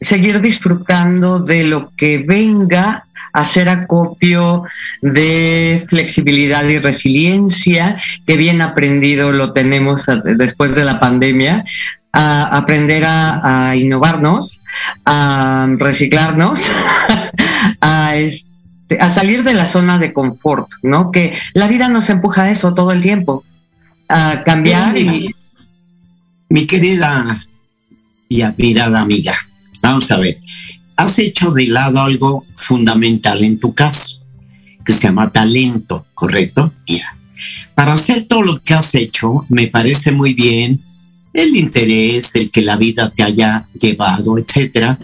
[0.00, 4.64] seguir disfrutando de lo que venga a ser acopio
[5.02, 11.64] de flexibilidad y resiliencia, que bien aprendido lo tenemos después de la pandemia,
[12.12, 14.60] a aprender a, innovarnos,
[15.04, 16.62] a reciclarnos,
[17.80, 21.12] a, este, a salir de la zona de confort, ¿no?
[21.12, 23.44] Que la vida nos empuja a eso todo el tiempo,
[24.08, 24.94] a cambiar.
[26.48, 27.44] Mi querida
[28.28, 29.36] y admirada amiga,
[29.82, 30.38] vamos a ver,
[30.96, 34.20] has hecho de lado algo fundamental en tu caso,
[34.84, 36.72] que se llama talento, ¿correcto?
[36.88, 37.16] Mira,
[37.74, 40.80] para hacer todo lo que has hecho, me parece muy bien
[41.32, 44.98] el interés, el que la vida te haya llevado, etcétera,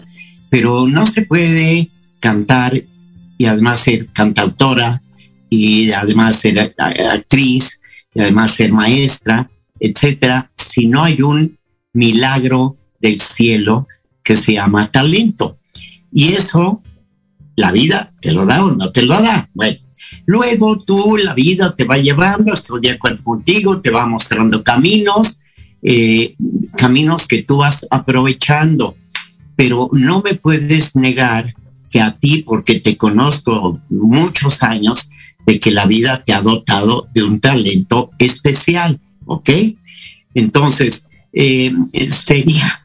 [0.49, 2.81] pero no se puede cantar
[3.37, 5.01] y además ser cantautora
[5.49, 7.81] y además ser actriz
[8.13, 9.49] y además ser maestra,
[9.79, 11.57] etcétera, si no hay un
[11.93, 13.87] milagro del cielo
[14.27, 15.57] que se llama talento.
[16.11, 16.83] Y eso,
[17.55, 19.49] la vida te lo da o no te lo da.
[19.53, 19.77] Bueno,
[20.25, 25.39] luego tú, la vida te va llevando, estudia contigo, te va mostrando caminos,
[25.81, 26.35] eh,
[26.75, 28.97] caminos que tú vas aprovechando,
[29.55, 31.55] pero no me puedes negar
[31.89, 35.09] que a ti, porque te conozco muchos años,
[35.45, 39.49] de que la vida te ha dotado de un talento especial, ¿ok?
[40.33, 41.71] Entonces, eh,
[42.07, 42.81] sería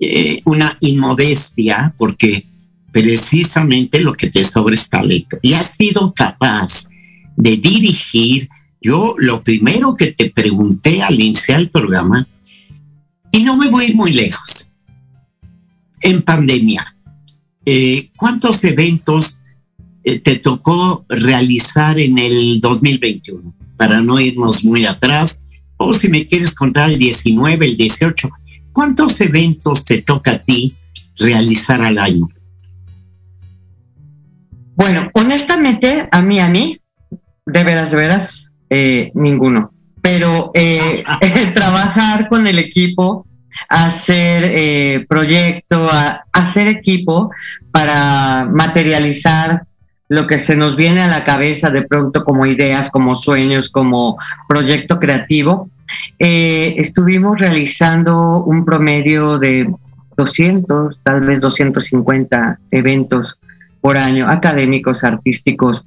[0.00, 2.46] eh, una inmodestia porque
[2.92, 5.38] precisamente lo que te sobra es talento.
[5.42, 6.88] Y has sido capaz
[7.36, 8.48] de dirigir
[8.80, 12.26] yo lo primero que te pregunté al iniciar el programa,
[13.32, 14.70] y no me voy a ir muy lejos,
[16.00, 16.96] en pandemia,
[17.66, 19.42] eh, ¿cuántos eventos
[20.02, 23.54] eh, te tocó realizar en el 2021?
[23.76, 25.44] Para no irnos muy atrás,
[25.76, 28.30] o si me quieres contar el 19, el 18,
[28.72, 30.74] ¿cuántos eventos te toca a ti
[31.18, 32.28] realizar al año?
[34.76, 36.80] Bueno, honestamente, a mí, a mí,
[37.44, 39.72] de veras, de veras, eh, ninguno.
[40.00, 41.04] Pero eh,
[41.54, 43.26] trabajar con el equipo,
[43.68, 45.86] hacer eh, proyecto,
[46.32, 47.30] hacer equipo
[47.70, 49.66] para materializar
[50.08, 54.18] lo que se nos viene a la cabeza de pronto como ideas, como sueños, como
[54.48, 55.70] proyecto creativo.
[56.18, 59.72] Estuvimos realizando un promedio de
[60.16, 63.38] 200, tal vez 250 eventos
[63.80, 65.84] por año, académicos, artísticos,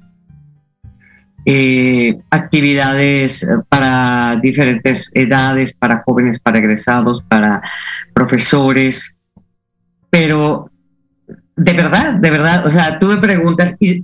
[1.46, 7.62] eh, actividades eh, para diferentes edades, para jóvenes, para egresados, para
[8.14, 9.14] profesores,
[10.10, 10.70] pero
[11.56, 14.02] de verdad, de verdad, o sea, tuve preguntas y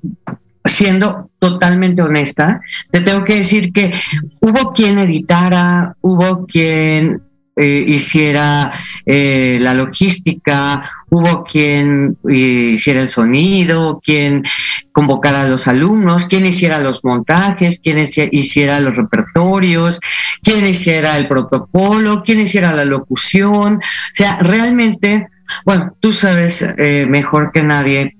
[0.64, 3.92] siendo totalmente honesta, te tengo que decir que
[4.40, 7.22] hubo quien editara, hubo quien
[7.56, 8.72] eh, hiciera
[9.04, 14.44] eh, la logística, hubo quien eh, hiciera el sonido, quien
[14.92, 17.98] convocara a los alumnos, quien hiciera los montajes, quien
[18.30, 20.00] hiciera los repertorios,
[20.42, 23.74] quien hiciera el protocolo, quien hiciera la locución.
[23.74, 25.28] O sea, realmente,
[25.66, 28.16] bueno, tú sabes mejor que nadie,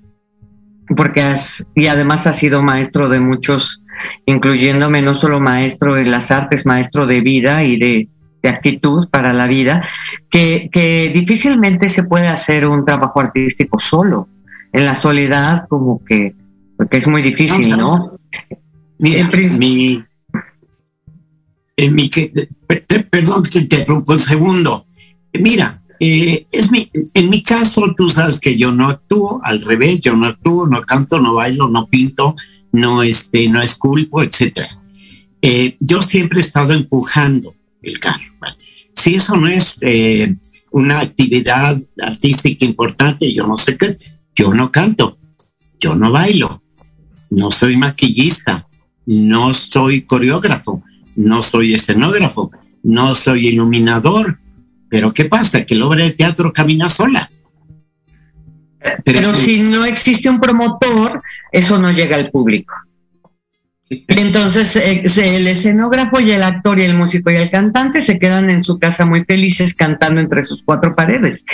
[0.95, 3.81] porque has, y además has sido maestro de muchos,
[4.25, 8.09] incluyéndome no solo maestro de las artes, maestro de vida y de
[8.41, 9.87] de actitud para la vida,
[10.29, 14.27] que, difícilmente se puede hacer un trabajo artístico solo.
[14.73, 16.33] En la soledad, como que,
[16.77, 17.99] porque es muy difícil, ¿no?
[18.99, 20.03] Mira, en mi,
[21.75, 22.09] en mi,
[23.09, 24.85] perdón que te interrumpo un segundo.
[25.33, 30.01] Mira, eh, es mi, en mi caso, tú sabes que yo no actúo, al revés,
[30.01, 32.35] yo no actúo, no canto, no bailo, no pinto,
[32.71, 34.81] no, este, no esculpo, etcétera.
[35.43, 38.33] Eh, yo siempre he estado empujando el carro.
[38.93, 40.37] Si eso no es eh,
[40.71, 43.95] una actividad artística importante, yo no sé qué,
[44.35, 45.19] yo no canto,
[45.79, 46.63] yo no bailo,
[47.29, 48.67] no soy maquillista,
[49.05, 50.81] no soy coreógrafo,
[51.15, 52.49] no soy escenógrafo,
[52.81, 54.39] no soy iluminador.
[54.91, 55.65] Pero ¿qué pasa?
[55.65, 57.25] Que la obra de teatro camina sola.
[59.05, 62.73] Pero si no existe un promotor, eso no llega al público.
[63.89, 68.49] Entonces, eh, el escenógrafo y el actor y el músico y el cantante se quedan
[68.49, 71.45] en su casa muy felices cantando entre sus cuatro paredes.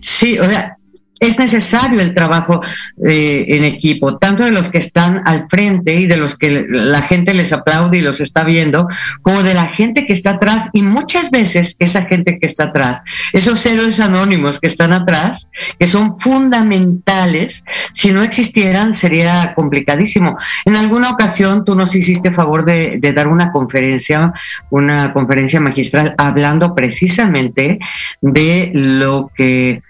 [0.00, 0.76] Sí, o sea,
[1.20, 2.62] es necesario el trabajo
[3.06, 7.02] eh, en equipo, tanto de los que están al frente y de los que la
[7.02, 8.88] gente les aplaude y los está viendo,
[9.20, 13.02] como de la gente que está atrás y muchas veces esa gente que está atrás,
[13.34, 15.48] esos héroes anónimos que están atrás,
[15.78, 20.38] que son fundamentales, si no existieran sería complicadísimo.
[20.64, 24.32] En alguna ocasión tú nos hiciste favor de, de dar una conferencia,
[24.70, 27.78] una conferencia magistral hablando precisamente
[28.22, 29.82] de lo que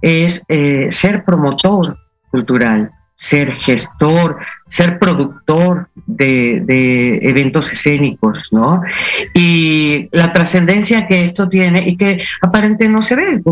[0.00, 1.96] es eh, ser promotor
[2.30, 4.38] cultural, ser gestor
[4.68, 8.82] ser productor de, eventos escénicos, ¿no?
[9.34, 13.42] Y la trascendencia que esto tiene y que aparentemente no se ve,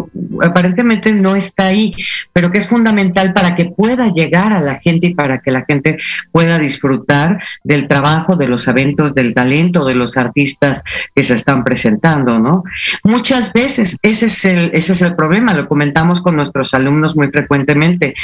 [0.43, 1.93] aparentemente no está ahí,
[2.33, 5.65] pero que es fundamental para que pueda llegar a la gente y para que la
[5.67, 5.99] gente
[6.33, 10.83] pueda disfrutar del trabajo, de los eventos, del talento de los artistas
[11.15, 12.65] que se están presentando, ¿no?
[13.05, 17.29] Muchas veces ese es el, ese es el problema, lo comentamos con nuestros alumnos muy
[17.29, 18.15] frecuentemente.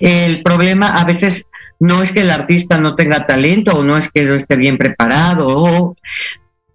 [0.00, 1.48] El problema a veces
[1.80, 4.78] no es que el artista no tenga talento o no es que no esté bien
[4.78, 5.96] preparado o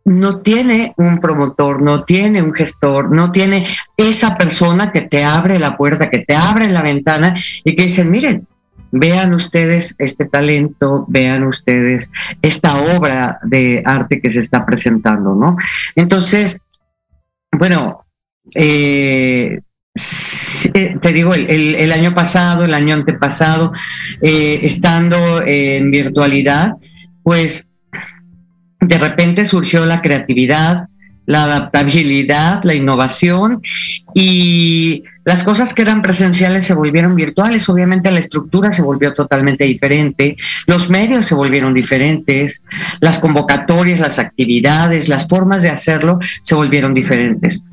[0.03, 3.65] no tiene un promotor, no tiene un gestor, no tiene
[3.97, 8.05] esa persona que te abre la puerta, que te abre la ventana y que dice,
[8.05, 8.47] miren,
[8.91, 15.57] vean ustedes este talento, vean ustedes esta obra de arte que se está presentando, ¿no?
[15.95, 16.59] Entonces,
[17.51, 18.05] bueno,
[18.53, 19.59] eh,
[20.73, 23.71] eh, te digo, el, año pasado, el año antepasado,
[24.21, 26.73] eh, estando en virtualidad,
[27.23, 27.67] pues
[28.81, 30.89] de repente surgió la creatividad,
[31.25, 33.61] la adaptabilidad, la innovación
[34.13, 37.67] y las cosas que eran presenciales se volvieron virtuales.
[37.69, 40.35] Obviamente la estructura se volvió totalmente diferente,
[40.67, 42.63] los medios se volvieron diferentes,
[42.99, 47.63] las convocatorias, las actividades, las formas de hacerlo se volvieron diferentes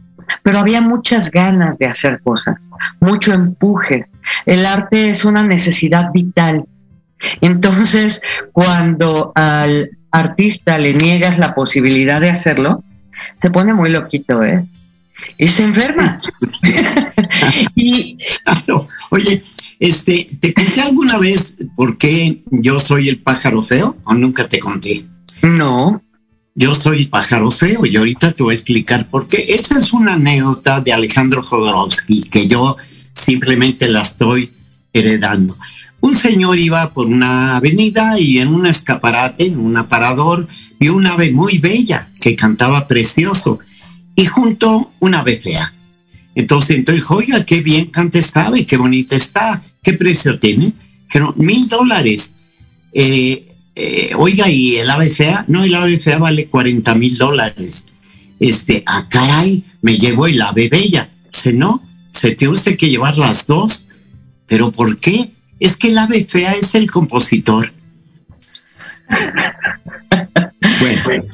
[0.43, 2.57] pero había muchas ganas de hacer cosas,
[3.01, 4.07] mucho empuje.
[4.47, 6.65] El arte es una necesidad vital.
[7.41, 8.21] Entonces,
[8.53, 12.83] cuando al artista le niegas la posibilidad de hacerlo,
[13.41, 14.65] se pone muy loquito, ¿eh?
[15.39, 16.21] Y se enferma.
[17.75, 18.19] y,
[19.11, 19.43] Oye,
[19.79, 24.59] este, ¿te conté alguna vez por qué yo soy el pájaro feo o nunca te
[24.59, 25.05] conté?
[25.43, 26.03] No
[26.55, 29.47] yo soy pájaro feo y ahorita te voy a explicar por qué.
[29.49, 32.77] Esta es una anécdota de Alejandro Jodorowsky que yo
[33.15, 34.51] simplemente la estoy
[34.93, 35.57] heredando.
[36.01, 40.47] Un señor iba por una avenida y en un escaparate, en un aparador,
[40.79, 43.61] vio una ave muy bella que cantaba precioso
[44.15, 45.73] y junto una ave fea.
[46.35, 50.73] Entonces, entonces oiga, qué bien canta esta ave, qué bonita está, qué precio tiene.
[51.07, 52.33] Dijeron, mil dólares.
[52.93, 55.45] Eh, eh, oiga, ¿y el fea?
[55.49, 57.87] No, el fea vale 40 mil dólares.
[58.39, 61.09] Este, ah, caray, me llevo el ave bella.
[61.31, 63.89] Se no, se tiene usted que llevar las dos.
[64.47, 65.31] ¿Pero por qué?
[65.61, 67.73] Es que el ave es el compositor.
[70.81, 71.25] bueno,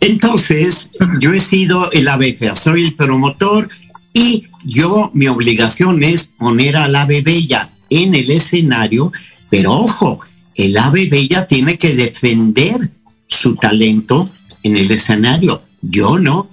[0.00, 0.90] entonces
[1.20, 3.68] yo he sido el ave soy el promotor
[4.12, 9.12] y yo, mi obligación es poner al ave bella en el escenario,
[9.48, 10.20] pero ojo,
[10.64, 12.90] el ave bella tiene que defender
[13.26, 14.30] su talento
[14.62, 15.62] en el escenario.
[15.80, 16.48] Yo no.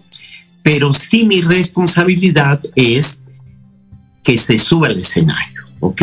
[0.64, 3.24] Pero sí mi responsabilidad es
[4.24, 6.02] que se suba al escenario, ¿ok?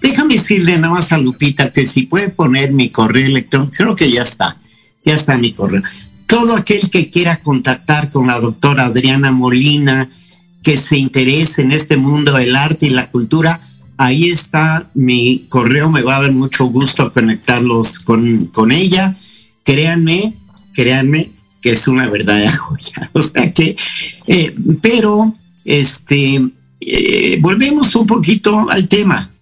[0.00, 4.10] Déjame decirle nada más a Lupita que si puede poner mi correo electrónico, creo que
[4.10, 4.56] ya está,
[5.04, 5.82] ya está mi correo.
[6.26, 10.08] Todo aquel que quiera contactar con la doctora Adriana Molina,
[10.62, 13.60] que se interese en este mundo del arte y la cultura,
[14.02, 19.14] Ahí está mi correo, me va a dar mucho gusto conectarlos con, con ella.
[19.62, 20.32] Créanme,
[20.72, 21.28] créanme
[21.60, 23.10] que es una verdadera joya.
[23.12, 23.76] O sea que,
[24.26, 25.34] eh, pero,
[25.66, 26.40] este,
[26.80, 29.32] eh, volvemos un poquito al tema.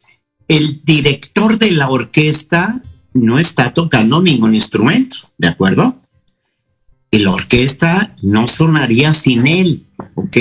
[0.49, 2.83] El director de la orquesta
[3.15, 6.01] no está tocando ningún instrumento, ¿de acuerdo?
[7.13, 10.37] la orquesta no sonaría sin él, ¿ok?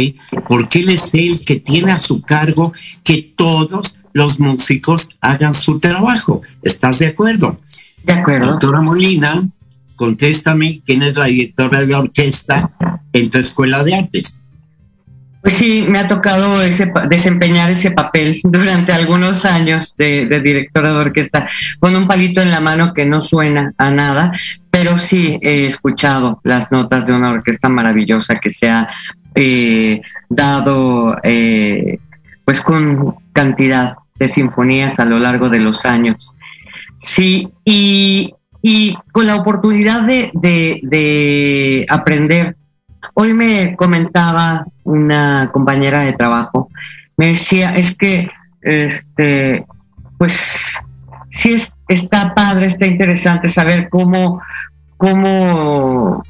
[0.48, 5.80] Porque él es el que tiene a su cargo que todos los músicos hagan su
[5.80, 6.42] trabajo.
[6.64, 7.62] ¿Estás de acuerdo?
[8.04, 8.48] De acuerdo.
[8.50, 9.48] Doctora Molina,
[9.96, 12.72] contéstame quién es la directora de orquesta
[13.14, 14.44] en tu escuela de artes.
[15.44, 20.98] Pues sí, me ha tocado ese, desempeñar ese papel durante algunos años de, directora de
[20.98, 21.48] orquesta,
[21.80, 24.32] con un palito en la mano que no suena a nada,
[24.72, 28.90] pero sí he escuchado las notas de una orquesta maravillosa que se ha
[29.36, 32.00] eh, dado eh,
[32.44, 36.34] pues con cantidad de sinfonías a lo largo de los años.
[36.98, 38.34] Sí, y,
[39.12, 42.56] con la oportunidad de, aprender.
[43.14, 46.70] Hoy me comentaba una compañera de trabajo,
[47.16, 48.30] me decía, es que,
[48.62, 49.66] este,
[50.18, 50.80] pues,
[51.32, 54.42] sí es, está padre, está interesante saber cómo,
[54.98, 56.24] cómo,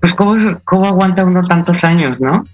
[0.00, 2.44] pues, cómo, cómo aguanta uno tantos años, ¿no?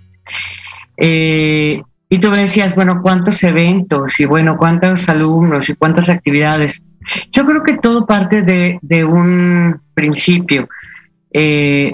[0.97, 1.83] Eh,
[2.15, 4.21] y tú me decías, bueno, ¿cuántos eventos?
[4.21, 5.69] Y bueno, ¿cuántos alumnos?
[5.69, 6.81] ¿Y cuántas actividades?
[7.33, 10.69] Yo creo que todo parte de, un principio,
[11.33, 11.93] eh,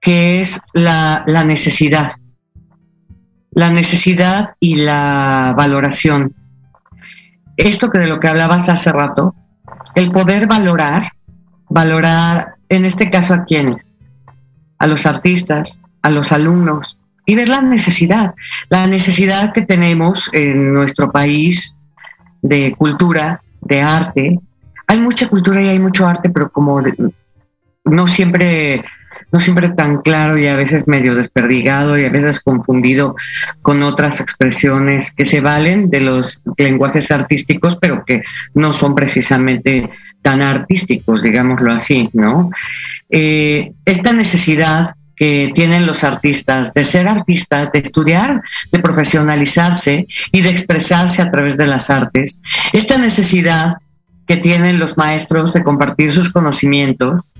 [0.00, 2.12] que es la, la necesidad.
[3.50, 6.32] La necesidad y la valoración.
[7.56, 9.34] Esto que de lo que hablabas hace rato,
[9.96, 11.14] el poder valorar,
[11.68, 13.96] valorar en este caso a quienes,
[14.78, 18.34] a los artistas, a los alumnos, y ver la necesidad,
[18.68, 21.74] la necesidad que tenemos en nuestro país
[22.42, 24.38] de cultura, de arte.
[24.86, 26.82] Hay mucha cultura y hay mucho arte, pero como
[27.84, 28.84] no siempre
[29.32, 33.14] no siempre tan claro y a veces medio desperdigado y a veces confundido
[33.62, 38.22] con otras expresiones que se valen de los lenguajes artísticos, pero que
[38.54, 39.88] no son precisamente
[40.22, 42.50] tan artísticos, digámoslo así, ¿no?
[43.08, 48.40] Eh, esta necesidad que tienen los artistas de ser artistas, de estudiar,
[48.72, 52.40] de profesionalizarse y de expresarse a través de las artes,
[52.72, 53.74] esta necesidad
[54.26, 57.34] que tienen los maestros de compartir sus conocimientos,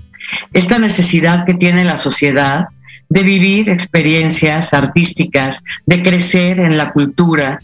[0.53, 2.67] esta necesidad que tiene la sociedad
[3.09, 7.63] de vivir experiencias artísticas, de crecer en la cultura,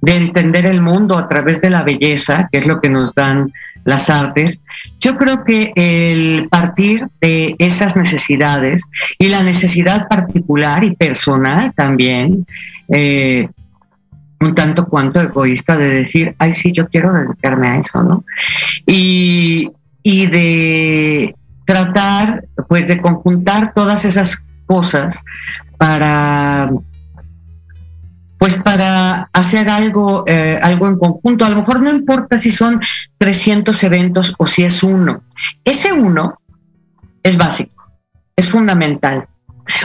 [0.00, 3.52] de entender el mundo a través de la belleza, que es lo que nos dan
[3.84, 4.60] las artes,
[4.98, 8.82] yo creo que el partir de esas necesidades
[9.18, 12.46] y la necesidad particular y personal también,
[12.88, 13.48] eh,
[14.40, 18.24] un tanto cuanto egoísta de decir, ay, sí, yo quiero dedicarme a eso, ¿no?
[18.86, 19.70] Y,
[20.02, 21.34] y de
[21.66, 25.20] tratar, pues, de conjuntar todas esas cosas
[25.76, 26.70] para
[28.40, 31.44] pues para hacer algo, eh, algo en conjunto.
[31.44, 32.80] A lo mejor no importa si son
[33.18, 35.24] 300 eventos o si es uno.
[35.62, 36.40] Ese uno
[37.22, 37.92] es básico,
[38.34, 39.28] es fundamental,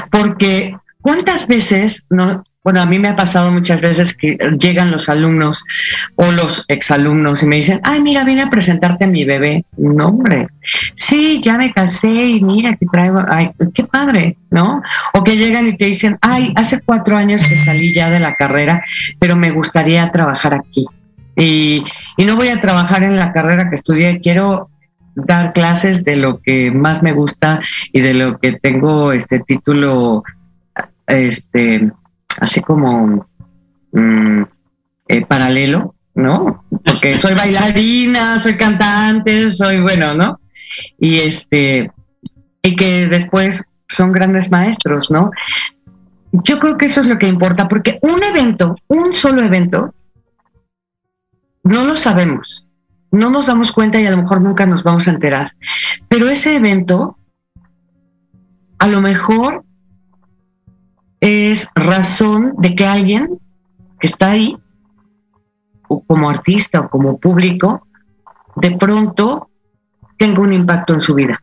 [0.09, 5.07] porque ¿cuántas veces no, bueno, a mí me ha pasado muchas veces que llegan los
[5.07, 5.63] alumnos
[6.15, 9.65] o los exalumnos y me dicen, ay, mira, vine a presentarte a mi bebé.
[9.77, 10.47] No, hombre,
[10.95, 14.81] sí, ya me casé y mira que traigo, ay, qué padre, ¿no?
[15.13, 18.33] O que llegan y te dicen, ay, hace cuatro años que salí ya de la
[18.33, 18.83] carrera,
[19.19, 20.87] pero me gustaría trabajar aquí.
[21.37, 21.83] Y,
[22.17, 24.71] y no voy a trabajar en la carrera que estudié, quiero
[25.13, 27.61] dar clases de lo que más me gusta
[27.93, 30.23] y de lo que tengo este título
[31.05, 31.91] este
[32.39, 33.27] así como
[33.91, 34.43] mm,
[35.07, 36.65] eh, paralelo, ¿no?
[36.83, 40.39] Porque soy bailarina, soy cantante, soy bueno, ¿no?
[40.99, 41.91] Y este,
[42.61, 45.31] y que después son grandes maestros, ¿no?
[46.31, 49.93] Yo creo que eso es lo que importa, porque un evento, un solo evento,
[51.63, 52.65] no lo sabemos,
[53.11, 55.53] no nos damos cuenta y a lo mejor nunca nos vamos a enterar,
[56.09, 57.17] pero ese evento,
[58.79, 59.64] a lo mejor
[61.25, 63.39] es razón de que alguien
[63.99, 64.57] que está ahí,
[65.87, 67.87] o como artista o como público,
[68.55, 69.49] de pronto
[70.17, 71.41] tenga un impacto en su vida.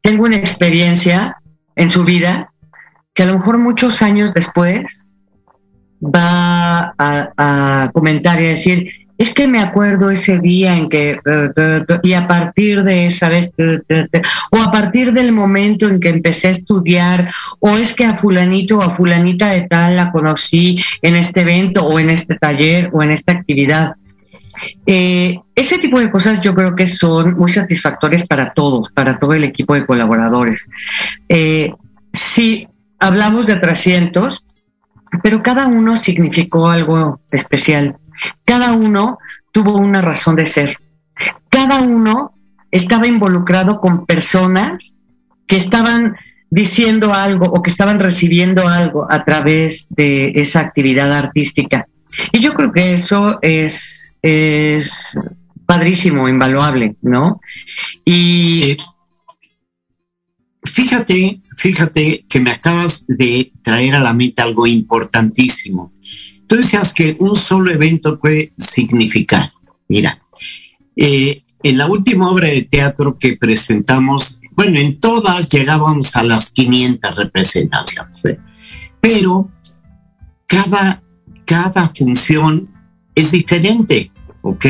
[0.00, 1.36] Tenga una experiencia
[1.74, 2.52] en su vida
[3.14, 5.04] que a lo mejor muchos años después
[6.00, 11.18] va a, a comentar y a decir, es que me acuerdo ese día en que,
[12.04, 16.52] y a partir de esa vez, o a partir del momento en que empecé a
[16.52, 21.40] estudiar, o es que a fulanito o a fulanita de tal la conocí en este
[21.40, 23.96] evento, o en este taller, o en esta actividad.
[24.86, 29.34] Eh, ese tipo de cosas yo creo que son muy satisfactorias para todos, para todo
[29.34, 30.68] el equipo de colaboradores.
[31.28, 31.72] Eh,
[32.12, 32.68] si
[33.00, 34.44] hablamos de 300,
[35.24, 37.96] pero cada uno significó algo especial
[38.44, 39.18] cada uno
[39.52, 40.76] tuvo una razón de ser.
[41.50, 42.34] Cada uno
[42.70, 44.96] estaba involucrado con personas
[45.46, 46.16] que estaban
[46.50, 51.86] diciendo algo o que estaban recibiendo algo a través de esa actividad artística.
[52.32, 55.16] Y yo creo que eso es, es
[55.66, 57.40] padrísimo, invaluable, ¿no?
[58.04, 58.62] Y...
[58.64, 58.76] Eh,
[60.64, 65.92] fíjate, fíjate que me acabas de traer a la mente algo importantísimo.
[66.48, 69.52] Tú decías que un solo evento puede significar.
[69.88, 70.20] Mira,
[70.96, 76.50] eh, en la última obra de teatro que presentamos, bueno, en todas llegábamos a las
[76.50, 78.22] 500 representaciones,
[79.00, 79.50] pero
[80.46, 81.02] cada,
[81.44, 82.68] cada función
[83.14, 84.10] es diferente,
[84.42, 84.66] ¿ok?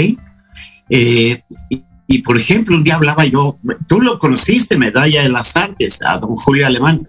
[0.90, 1.42] Eh,
[2.08, 6.18] y, por ejemplo, un día hablaba yo, tú lo conociste, Medalla de las Artes, a
[6.18, 7.06] don Julio Alemán.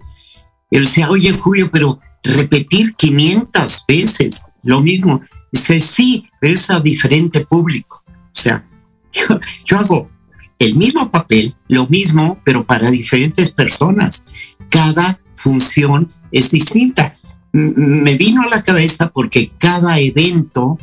[0.70, 5.22] Él decía, oye Julio, pero repetir 500 veces lo mismo.
[5.52, 8.02] Dice, sí, pero es a diferente público.
[8.06, 8.66] O sea,
[9.64, 10.10] yo, hago
[10.58, 14.26] el mismo papel, lo mismo, pero para diferentes personas.
[14.70, 17.16] Cada función es distinta.
[17.52, 20.78] Me vino a la cabeza porque cada evento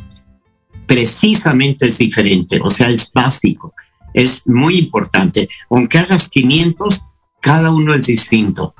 [0.86, 3.74] precisamente es diferente, o sea, es básico,
[4.12, 5.48] es muy importante.
[5.70, 7.04] Aunque hagas 500,
[7.40, 8.74] cada uno es distinto.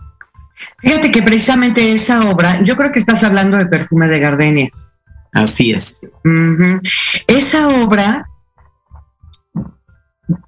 [0.78, 4.88] Fíjate que precisamente esa obra, yo creo que estás hablando de Perfume de Gardenias.
[5.32, 6.10] Así es.
[6.24, 6.80] Uh -huh.
[7.26, 8.26] Esa obra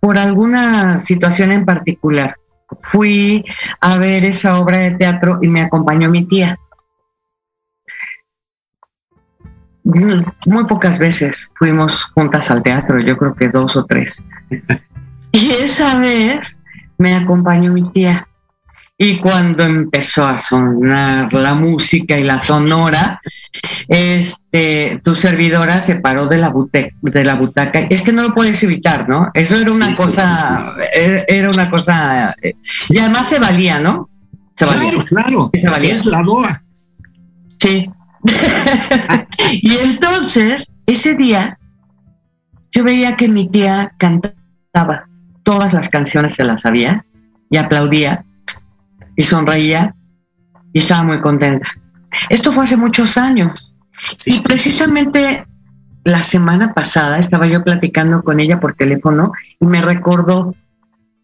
[0.00, 2.36] por alguna situación en particular.
[2.92, 3.44] Fui
[3.80, 6.58] a ver esa obra de teatro y me acompañó mi tía.
[9.82, 14.22] Muy pocas veces fuimos juntas al teatro, yo creo que dos o tres.
[15.32, 16.60] Y esa vez
[16.98, 18.26] me acompañó mi tía.
[19.02, 23.22] Y cuando empezó a sonar la música y la sonora,
[23.88, 26.52] este, tu servidora se paró de la,
[27.00, 27.80] de la butaca.
[27.88, 29.30] Es que no lo puedes evitar, ¿no?
[29.32, 32.52] Eso era una cosa, eh, era una cosa, eh,
[32.90, 34.10] y además se valía, ¿no?
[34.54, 34.90] Se valía.
[34.90, 35.50] Claro, claro.
[35.54, 35.94] Se valía.
[35.94, 36.62] Es la boa.
[37.58, 37.90] Sí.
[39.62, 41.58] y entonces, ese día,
[42.70, 45.08] yo veía que mi tía cantaba
[45.42, 47.06] todas las canciones, se las sabía
[47.48, 48.26] y aplaudía
[49.16, 49.94] y sonreía
[50.72, 51.68] y estaba muy contenta.
[52.28, 53.74] Esto fue hace muchos años.
[54.24, 55.44] y precisamente
[56.04, 60.54] la semana pasada estaba yo platicando con ella por teléfono y me recordó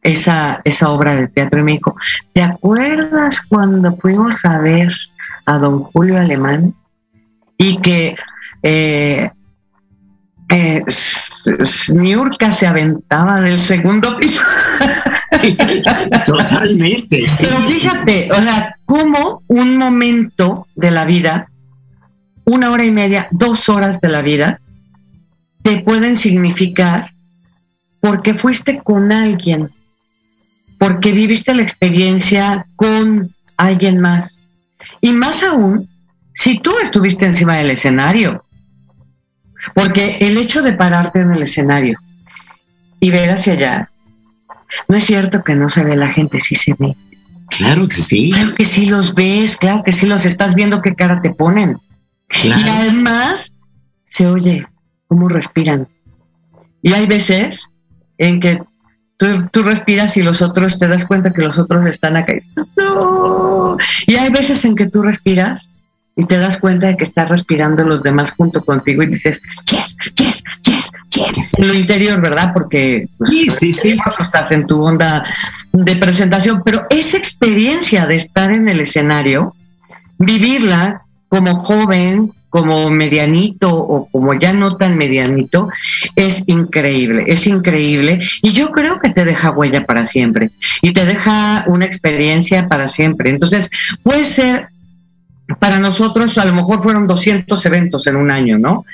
[0.03, 1.97] esa, esa obra de teatro y me dijo,
[2.33, 4.95] ¿te acuerdas cuando fuimos a ver
[5.47, 6.75] a don Julio Alemán?
[7.59, 8.17] Y que
[8.63, 9.31] eh,
[10.49, 10.85] eh,
[11.89, 14.43] Niurka se aventaba del segundo piso.
[16.27, 17.25] Totalmente.
[17.39, 21.49] Pero fíjate, o sea, como un momento de la vida,
[22.45, 24.61] una hora y media, dos horas de la vida,
[25.63, 27.11] te pueden significar
[28.01, 29.69] porque fuiste con alguien,
[30.79, 34.39] porque viviste la experiencia con alguien más.
[35.01, 35.89] Y más aún,
[36.35, 38.46] si tú estuviste encima del escenario,
[39.75, 41.99] porque el hecho de pararte en el escenario
[43.01, 43.91] y ver hacia allá,
[44.89, 46.97] no es cierto que no se ve la gente, sí se ve.
[47.51, 48.31] Claro que sí.
[48.33, 51.79] Claro que sí los ves, claro que sí los estás viendo qué cara te ponen.
[52.43, 53.55] Y además
[54.07, 54.67] se oye
[55.07, 55.89] cómo respiran.
[56.83, 57.69] Y hay veces
[58.19, 58.61] en que
[59.17, 62.35] tú, tú, respiras y los otros te das cuenta que los otros están acá.
[64.07, 65.69] Y hay veces en que tú respiras
[66.17, 69.97] y te das cuenta de que estás respirando los demás junto contigo y dices, yes,
[70.15, 72.53] yes, yes, yes, en lo interior, ¿verdad?
[72.55, 73.99] Porque pues, sí, sí, sí.
[74.19, 75.25] estás en tu onda
[75.73, 79.55] de presentación, pero esa experiencia de estar en el escenario,
[80.19, 85.69] vivirla como joven, como medianito o como ya no tan medianito,
[86.15, 88.27] es increíble, es increíble.
[88.41, 90.51] Y yo creo que te deja huella para siempre
[90.81, 93.29] y te deja una experiencia para siempre.
[93.29, 93.71] Entonces,
[94.03, 94.69] puede ser
[95.59, 98.85] para nosotros a lo mejor fueron 200 eventos en un año, ¿no?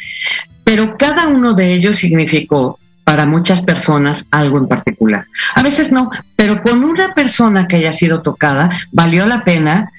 [0.65, 5.25] Pero cada uno de ellos significó para muchas personas algo en particular.
[5.55, 9.91] A veces no, pero con una persona que haya sido tocada, valió la pena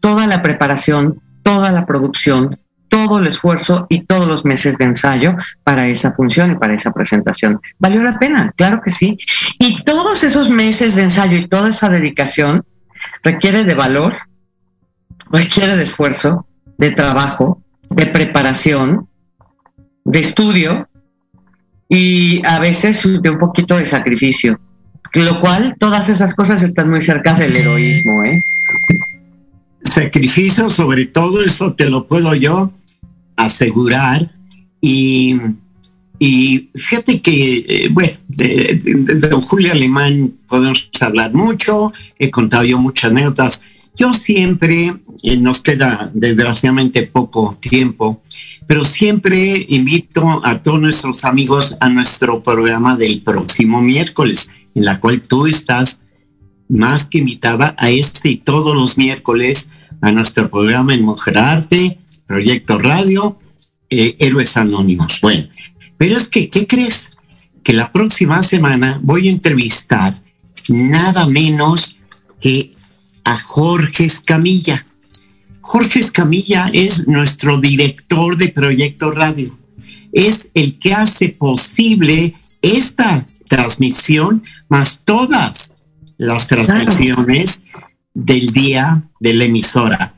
[0.00, 5.34] toda la preparación, toda la producción, todo el esfuerzo y todos los meses de ensayo
[5.64, 7.58] para esa función y para esa presentación.
[7.78, 9.16] Valió la pena, claro que sí.
[9.58, 12.62] Y todos esos meses de ensayo y toda esa dedicación
[13.22, 14.14] requiere de valor,
[15.32, 16.46] requiere de esfuerzo,
[16.78, 19.08] de trabajo, de preparación,
[20.04, 20.88] de estudio
[21.88, 24.60] y a veces de un poquito de sacrificio.
[25.14, 28.40] Lo cual, todas esas cosas están muy cerca del heroísmo, ¿eh?
[29.84, 32.72] Sacrificio, sobre todo, eso te lo puedo yo
[33.36, 34.30] asegurar.
[34.80, 35.38] Y,
[36.18, 38.80] y fíjate que, eh, bueno, de,
[39.30, 43.64] don Julio Alemán podemos hablar mucho, he contado yo muchas anécdotas.
[43.94, 44.94] Yo siempre
[45.38, 48.22] nos queda desgraciadamente poco tiempo,
[48.66, 54.98] pero siempre invito a todos nuestros amigos a nuestro programa del próximo miércoles, en la
[54.98, 56.06] cual tú estás
[56.68, 59.68] más que invitada a este y todos los miércoles
[60.00, 63.38] a nuestro programa en Mujer Arte, Proyecto Radio,
[63.90, 65.20] eh, Héroes Anónimos.
[65.20, 65.48] Bueno,
[65.98, 67.18] pero es que, ¿qué crees?
[67.62, 70.18] Que la próxima semana voy a entrevistar
[70.68, 71.98] nada menos
[72.40, 72.74] que
[73.24, 74.86] a Jorge Escamilla.
[75.60, 79.56] Jorge Escamilla es nuestro director de Proyecto Radio.
[80.12, 85.78] Es el que hace posible esta transmisión, más todas
[86.18, 87.64] las transmisiones
[88.14, 90.14] del día de la emisora.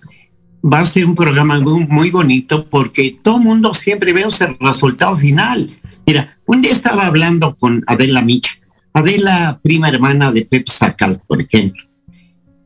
[0.65, 5.71] Va a ser un programa muy, bonito porque todo mundo siempre ve el resultado final.
[6.07, 8.53] Mira, un día estaba hablando con Adela Micha,
[8.93, 11.83] Adela, prima hermana de Pep Sacal, por ejemplo,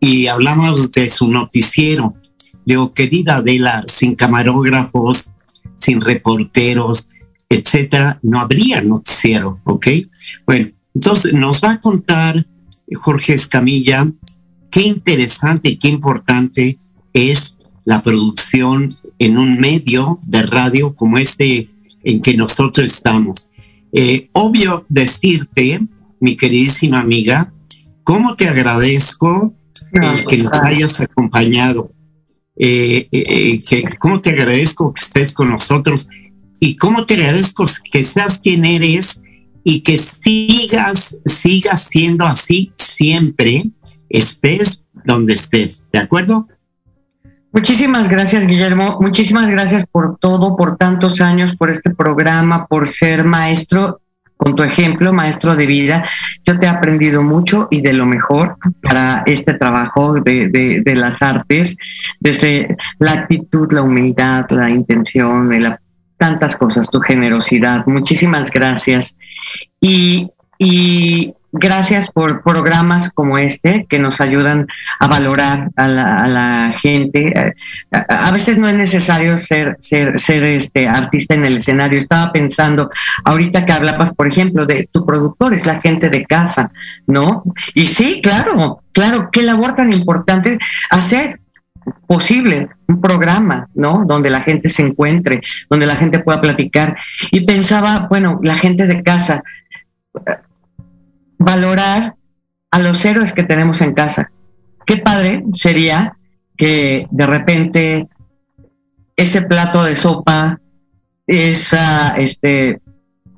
[0.01, 2.15] y hablamos de su noticiero
[2.69, 5.31] digo, querida Adela, sin camarógrafos,
[5.75, 7.09] sin reporteros,
[7.49, 9.87] etcétera, no habría noticiero, ¿ok?
[10.45, 12.47] Bueno, entonces nos va a contar
[12.95, 14.07] Jorge Escamilla
[14.71, 16.77] qué interesante y qué importante
[17.15, 21.71] es la producción en un medio de radio como este
[22.05, 23.49] en que nosotros estamos.
[23.93, 25.81] Eh, obvio decirte
[26.21, 27.51] mi queridísima amiga,
[28.05, 29.55] cómo te agradezco
[29.93, 31.93] eh, que nos hayas acompañado.
[32.61, 36.09] Eh, eh, que, cómo te agradezco que estés con nosotros
[36.59, 39.23] y cómo te agradezco que seas quien eres
[39.63, 43.71] y que sigas, sigas siendo así siempre,
[44.09, 45.87] estés donde estés.
[45.93, 46.49] ¿De acuerdo?
[47.53, 48.99] Muchísimas gracias, Guillermo.
[49.01, 54.01] Muchísimas gracias por todo, por tantos años, por este programa, por ser maestro
[54.39, 56.09] con tu ejemplo, maestro de vida.
[56.47, 61.21] Yo te he aprendido mucho y de lo mejor para este trabajo de, de, las
[61.21, 61.77] artes,
[62.21, 65.51] desde la actitud, la humildad, la intención,
[66.17, 67.85] tantas cosas, tu generosidad.
[67.87, 69.17] Muchísimas gracias.
[69.81, 74.67] Y, y gracias por programas como este que nos ayudan
[74.99, 77.55] a valorar a la, gente.
[77.91, 81.99] A, veces no es necesario ser, ser, ser este artista en el escenario.
[81.99, 82.91] Estaba pensando,
[83.25, 86.71] ahorita que hablabas, por ejemplo, de tu productor, es la gente de casa,
[87.07, 87.45] ¿no?
[87.75, 90.59] Y sí, claro, claro, qué labor tan importante
[90.91, 91.41] hacer
[92.07, 94.05] posible un programa, ¿no?
[94.07, 96.97] Donde la gente se encuentre, donde la gente pueda platicar.
[97.31, 99.43] Y pensaba, bueno, la gente de casa,
[101.39, 102.17] valorar
[102.71, 104.31] a los héroes que tenemos en casa.
[104.85, 106.17] Qué padre sería
[106.57, 108.09] que de repente
[109.17, 110.61] ese plato de sopa,
[111.27, 112.81] esa, este,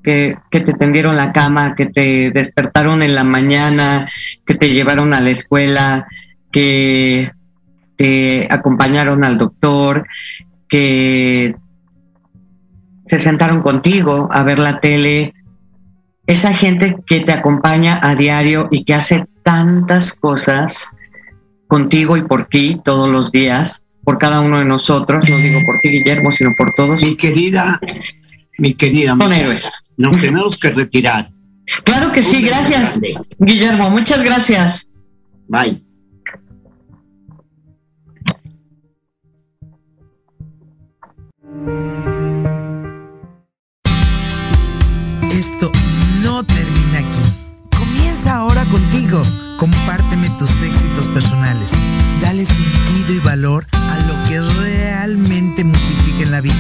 [0.03, 4.11] que, que, te tendieron la cama, que te despertaron en la mañana,
[4.47, 6.07] que te llevaron a la escuela,
[6.53, 7.33] que
[7.97, 10.07] te acompañaron al doctor,
[10.69, 11.57] que
[13.07, 15.35] se sentaron contigo a ver la tele,
[16.31, 20.91] esa gente que te acompaña a diario y que hace tantas cosas
[21.67, 25.79] contigo y por ti todos los días, por cada uno de nosotros, no digo por
[25.81, 27.01] ti, Guillermo, sino por todos.
[27.01, 27.81] Mi querida,
[28.59, 29.71] mi querida, Son héroes.
[29.97, 31.31] nos tenemos que retirar.
[31.85, 32.99] Claro que sí, gracias,
[33.39, 34.89] Guillermo, muchas gracias.
[35.49, 35.90] Bye.
[52.21, 56.55] Dale sentido y valor a lo que realmente multiplica en la vida.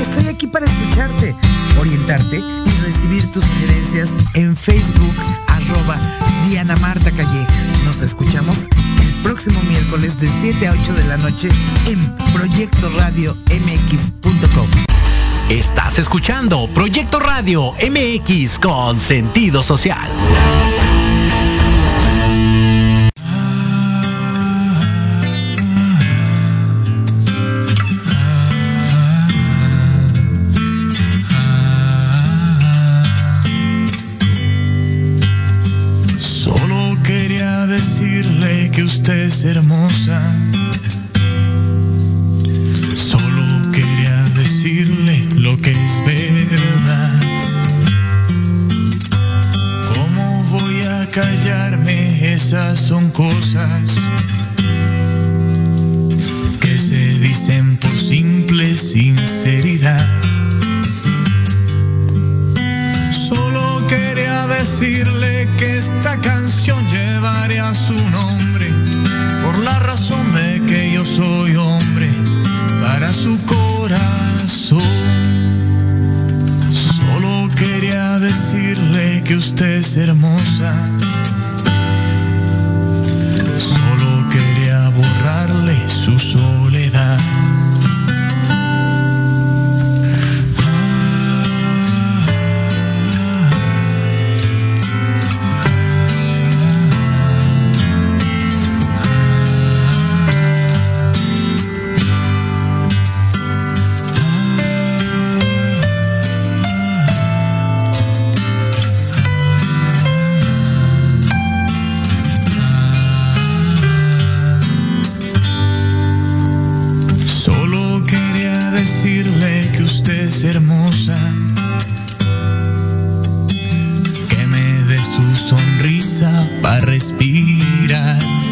[0.00, 1.34] Estoy aquí para escucharte,
[1.78, 5.14] orientarte y recibir tus sugerencias en Facebook
[5.48, 5.98] arroba
[6.48, 7.54] Diana Marta Calleja.
[7.84, 8.66] Nos escuchamos
[9.02, 11.48] el próximo miércoles de 7 a 8 de la noche
[11.86, 14.68] en Proyecto Radio MX.com.
[15.48, 20.08] Estás escuchando Proyecto Radio MX con sentido social.
[39.44, 40.20] Hermosa